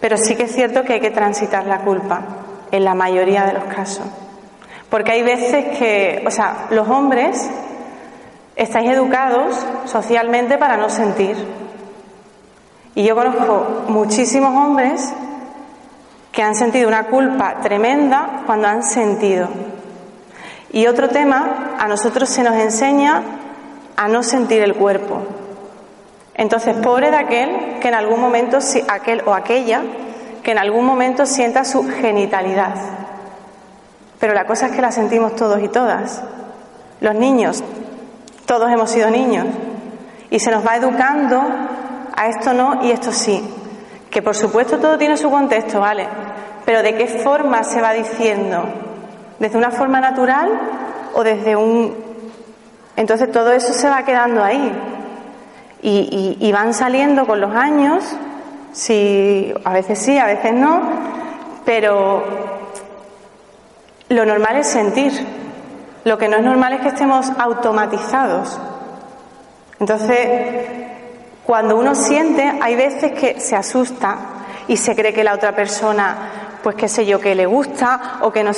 Pero 0.00 0.16
sí 0.16 0.36
que 0.36 0.44
es 0.44 0.52
cierto 0.52 0.84
que 0.84 0.94
hay 0.94 1.00
que 1.00 1.10
transitar 1.10 1.66
la 1.66 1.78
culpa, 1.78 2.22
en 2.70 2.84
la 2.84 2.94
mayoría 2.94 3.44
de 3.44 3.52
los 3.54 3.64
casos. 3.64 4.04
Porque 4.90 5.12
hay 5.12 5.22
veces 5.22 5.78
que, 5.78 6.22
o 6.26 6.30
sea, 6.30 6.66
los 6.70 6.88
hombres 6.88 7.48
estáis 8.54 8.90
educados 8.90 9.64
socialmente 9.84 10.58
para 10.58 10.76
no 10.76 10.88
sentir. 10.88 11.36
Y 12.94 13.04
yo 13.04 13.14
conozco 13.14 13.84
muchísimos 13.88 14.56
hombres 14.56 15.12
que 16.32 16.42
han 16.42 16.54
sentido 16.54 16.88
una 16.88 17.04
culpa 17.04 17.60
tremenda 17.60 18.42
cuando 18.46 18.68
han 18.68 18.82
sentido. 18.82 19.48
Y 20.72 20.86
otro 20.86 21.08
tema, 21.08 21.76
a 21.78 21.88
nosotros 21.88 22.28
se 22.28 22.42
nos 22.42 22.54
enseña 22.54 23.22
a 23.96 24.08
no 24.08 24.22
sentir 24.22 24.62
el 24.62 24.74
cuerpo. 24.74 25.22
Entonces, 26.34 26.76
pobre 26.76 27.10
de 27.10 27.16
aquel 27.16 27.78
que 27.80 27.88
en 27.88 27.94
algún 27.94 28.20
momento, 28.20 28.58
aquel 28.88 29.22
o 29.24 29.32
aquella, 29.32 29.82
que 30.42 30.52
en 30.52 30.58
algún 30.58 30.84
momento 30.84 31.24
sienta 31.24 31.64
su 31.64 31.88
genitalidad. 31.88 32.74
Pero 34.20 34.34
la 34.34 34.44
cosa 34.44 34.66
es 34.66 34.72
que 34.72 34.82
la 34.82 34.92
sentimos 34.92 35.34
todos 35.34 35.62
y 35.62 35.68
todas. 35.68 36.22
Los 37.00 37.14
niños, 37.14 37.62
todos 38.44 38.70
hemos 38.70 38.90
sido 38.90 39.10
niños. 39.10 39.46
Y 40.30 40.38
se 40.38 40.50
nos 40.50 40.66
va 40.66 40.76
educando 40.76 41.42
a 42.14 42.28
esto 42.28 42.52
no 42.52 42.84
y 42.84 42.90
esto 42.90 43.12
sí. 43.12 43.42
Que 44.10 44.22
por 44.22 44.34
supuesto 44.34 44.78
todo 44.78 44.98
tiene 44.98 45.16
su 45.16 45.30
contexto, 45.30 45.80
¿vale? 45.80 46.06
Pero 46.64 46.82
¿de 46.82 46.94
qué 46.96 47.06
forma 47.06 47.62
se 47.64 47.80
va 47.80 47.92
diciendo? 47.92 48.85
¿Desde 49.38 49.58
una 49.58 49.70
forma 49.70 50.00
natural 50.00 50.50
o 51.14 51.22
desde 51.22 51.56
un 51.56 52.06
entonces 52.96 53.30
todo 53.30 53.52
eso 53.52 53.72
se 53.74 53.88
va 53.88 54.04
quedando 54.04 54.42
ahí 54.42 54.72
y, 55.82 56.50
van 56.50 56.74
saliendo 56.74 57.26
con 57.26 57.40
los 57.40 57.54
años, 57.54 58.02
si, 58.72 59.54
a 59.64 59.72
veces 59.72 59.98
sí, 60.00 60.18
a 60.18 60.24
veces 60.24 60.52
no, 60.52 60.80
pero 61.64 62.24
lo 64.08 64.26
normal 64.26 64.56
es 64.56 64.66
sentir. 64.66 65.12
Lo 66.04 66.18
que 66.18 66.28
no 66.28 66.38
es 66.38 66.42
normal 66.42 66.72
es 66.72 66.80
que 66.80 66.88
estemos 66.88 67.30
automatizados. 67.38 68.58
Entonces, 69.78 70.28
cuando 71.44 71.76
uno 71.76 71.94
siente, 71.94 72.58
hay 72.60 72.74
veces 72.74 73.12
que 73.12 73.38
se 73.38 73.54
asusta 73.54 74.16
y 74.66 74.76
se 74.76 74.96
cree 74.96 75.12
que 75.12 75.22
la 75.22 75.34
otra 75.34 75.54
persona, 75.54 76.16
pues 76.64 76.74
qué 76.74 76.88
sé 76.88 77.06
yo, 77.06 77.20
que 77.20 77.34
le 77.36 77.46
gusta 77.46 78.18
o 78.22 78.32
que 78.32 78.42
no. 78.42 78.50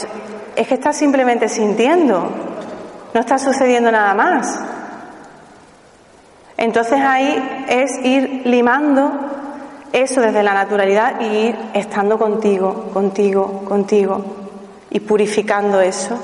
Es 0.59 0.67
que 0.67 0.75
está 0.75 0.93
simplemente 0.93 1.49
sintiendo. 1.49 2.31
No 3.15 3.21
está 3.21 3.39
sucediendo 3.39 3.93
nada 3.93 4.13
más. 4.13 4.61
Entonces 6.57 6.99
ahí 7.01 7.65
es 7.69 8.05
ir 8.05 8.43
limando 8.45 9.13
eso 9.93 10.21
desde 10.21 10.43
la 10.43 10.55
naturalidad 10.55 11.21
y 11.21 11.27
ir 11.27 11.59
estando 11.75 12.19
contigo, 12.19 12.91
contigo, 12.93 13.65
contigo 13.69 14.25
y 14.91 14.99
purificando 14.99 15.81
eso. 15.81 16.19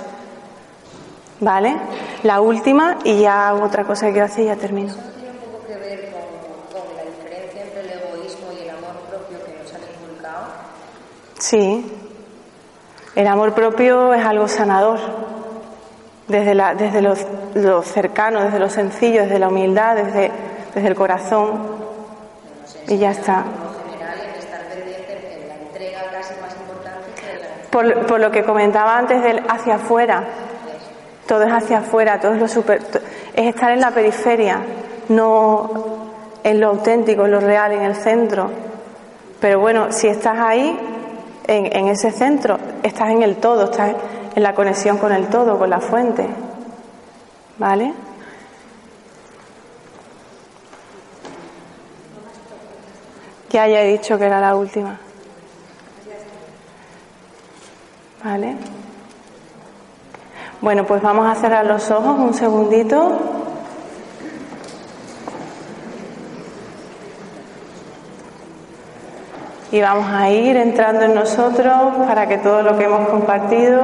¿Vale? 1.39 1.77
La 2.25 2.41
última 2.41 2.99
y 3.05 3.21
ya 3.21 3.51
hago 3.51 3.63
otra 3.63 3.85
cosa 3.85 4.07
que 4.07 4.13
quiero 4.15 4.27
hacer 4.27 4.47
y 4.47 4.47
ya 4.49 4.57
termino. 4.57 4.89
¿Eso 4.89 5.01
tiene 5.17 5.31
un 5.31 5.53
poco 5.53 5.65
que 5.65 5.77
ver 5.77 6.11
con, 6.11 6.83
con, 6.83 6.97
la 6.97 7.05
diferencia 7.05 7.63
entre 7.63 7.83
el 7.83 7.91
egoísmo 8.01 8.47
y 8.53 8.63
el 8.65 8.71
amor 8.71 8.97
propio 9.09 9.39
que 9.47 9.63
nos 9.63 9.73
han 9.73 9.83
inculcado? 9.83 10.47
Sí. 11.39 12.04
El 13.15 13.29
amor 13.29 13.55
propio 13.55 14.13
es 14.13 14.25
algo 14.25 14.49
sanador 14.49 14.99
desde, 16.27 16.55
la, 16.55 16.75
desde 16.75 17.01
lo, 17.01 17.83
cercano, 17.83 18.43
desde 18.43 18.59
lo 18.59 18.69
sencillo, 18.69 19.23
desde 19.23 19.39
la 19.39 19.49
humildad, 19.49 19.95
desde, 19.97 20.33
el 20.75 20.95
corazón. 20.97 21.75
Y 22.89 22.99
ya 22.99 23.13
está. 23.13 23.45
Por, 27.71 28.07
por, 28.07 28.21
lo 28.21 28.31
que 28.33 28.43
comentaba 28.43 28.99
antes 28.99 29.23
del 29.23 29.43
hacia 29.49 29.77
afuera, 29.77 30.25
todo 31.27 31.45
es 31.45 31.53
hacia 31.53 31.79
afuera, 31.79 32.19
todo 32.21 32.35
es 32.35 32.41
lo 32.41 32.49
super, 32.49 32.81
es 33.35 33.47
estar 33.47 33.71
en 33.71 33.81
la 33.81 33.91
periferia, 33.93 34.59
no 35.09 35.71
en 36.43 36.61
lo 36.61 36.69
auténtico, 36.69 37.25
en 37.25 37.33
lo 37.33 37.41
real, 37.41 37.73
en 37.73 37.83
el 37.83 37.95
centro. 37.95 38.51
Pero 39.41 39.61
bueno, 39.61 39.93
si 39.93 40.09
estás 40.09 40.39
ahí, 40.39 40.94
en, 41.47 41.89
ese 41.89 42.11
centro, 42.11 42.59
estás 42.83 43.11
en 43.11 43.23
el 43.23 43.37
todo, 43.37 43.65
estás 43.65 43.95
en 44.35 44.43
la 44.43 44.55
conexión 44.55 44.99
con 44.99 45.13
el 45.13 45.29
todo, 45.29 45.59
con 45.59 45.71
la 45.71 45.81
fuente. 45.81 46.27
¿Vale? 47.59 47.93
Que 53.49 53.61
haya 53.61 53.83
dicho 53.83 54.19
que 54.19 54.25
era 54.25 54.41
la 54.41 54.57
última. 54.57 54.99
¿Vale? 58.25 58.57
Bueno, 60.61 60.87
pues 60.87 61.03
vamos 61.03 61.27
a 61.27 61.39
cerrar 61.39 61.67
los 61.67 61.91
ojos 61.91 62.19
un 62.19 62.33
segundito. 62.33 63.34
Y 69.75 69.81
vamos 69.81 70.07
a 70.09 70.31
ir 70.31 70.57
entrando 70.57 71.03
en 71.05 71.17
nosotros 71.17 71.75
para 72.07 72.29
que 72.29 72.39
todo 72.39 72.63
lo 72.63 72.79
que 72.79 72.85
hemos 72.85 73.09
compartido 73.09 73.83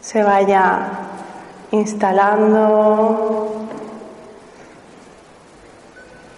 se 0.00 0.22
vaya 0.22 0.88
instalando 1.72 3.66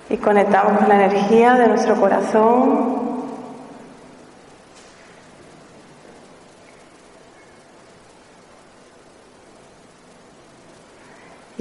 y 0.09 0.17
conectamos 0.17 0.79
con 0.79 0.89
la 0.89 1.05
energía 1.05 1.53
de 1.53 1.69
nuestro 1.69 2.01
corazón. 2.01 3.08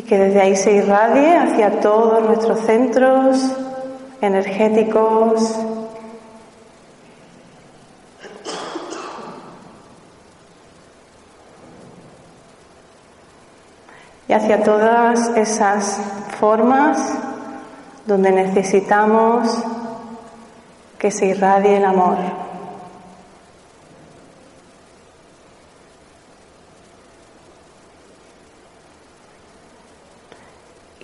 Que 0.07 0.17
desde 0.17 0.41
ahí 0.41 0.55
se 0.55 0.71
irradie 0.71 1.35
hacia 1.35 1.81
todos 1.81 2.23
nuestros 2.23 2.61
centros 2.61 3.51
energéticos. 4.21 5.59
Y 14.29 14.33
hacia 14.33 14.63
todas 14.63 15.29
esas 15.35 15.99
formas 16.39 16.97
donde 18.05 18.31
necesitamos 18.31 19.47
que 20.97 21.11
se 21.11 21.27
irradie 21.27 21.77
el 21.77 21.85
amor. 21.85 22.46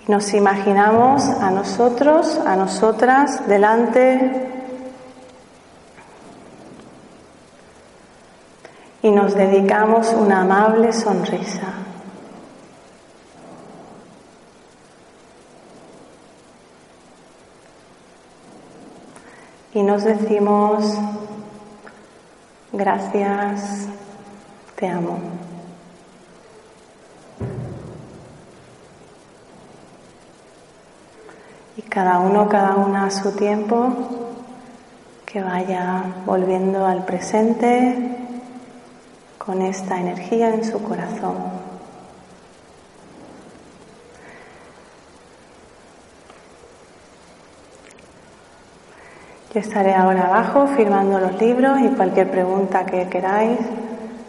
Nos 0.06 0.34
imaginamos 0.34 1.24
a 1.24 1.50
nosotros, 1.50 2.38
a 2.44 2.56
nosotras, 2.56 3.48
delante 3.48 4.50
y 9.02 9.10
nos 9.10 9.34
dedicamos 9.34 10.12
una 10.12 10.42
amable 10.42 10.92
sonrisa. 10.92 11.72
Y 19.72 19.82
nos 19.82 20.04
decimos, 20.04 20.98
Gracias. 22.76 23.86
Te 24.74 24.88
amo. 24.88 25.43
Cada 31.94 32.18
uno, 32.18 32.48
cada 32.48 32.74
una 32.74 33.06
a 33.06 33.10
su 33.10 33.36
tiempo, 33.36 33.92
que 35.24 35.40
vaya 35.40 36.02
volviendo 36.26 36.84
al 36.84 37.04
presente 37.04 37.96
con 39.38 39.62
esta 39.62 40.00
energía 40.00 40.52
en 40.52 40.64
su 40.64 40.82
corazón. 40.82 41.36
Yo 49.54 49.60
estaré 49.60 49.94
ahora 49.94 50.26
abajo 50.26 50.66
firmando 50.76 51.20
los 51.20 51.40
libros 51.40 51.78
y 51.78 51.86
cualquier 51.90 52.28
pregunta 52.28 52.84
que 52.84 53.08
queráis, 53.08 53.60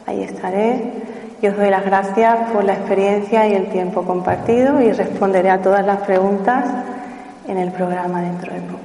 ahí 0.06 0.22
estaré. 0.22 1.04
Y 1.42 1.48
os 1.48 1.58
doy 1.58 1.72
las 1.72 1.84
gracias 1.84 2.52
por 2.52 2.64
la 2.64 2.74
experiencia 2.74 3.48
y 3.48 3.56
el 3.56 3.70
tiempo 3.70 4.04
compartido 4.04 4.80
y 4.82 4.92
responderé 4.92 5.50
a 5.50 5.62
todas 5.62 5.84
las 5.84 6.02
preguntas 6.02 6.64
en 7.48 7.58
el 7.58 7.72
programa 7.72 8.22
dentro 8.22 8.54
de 8.54 8.62
poco. 8.62 8.85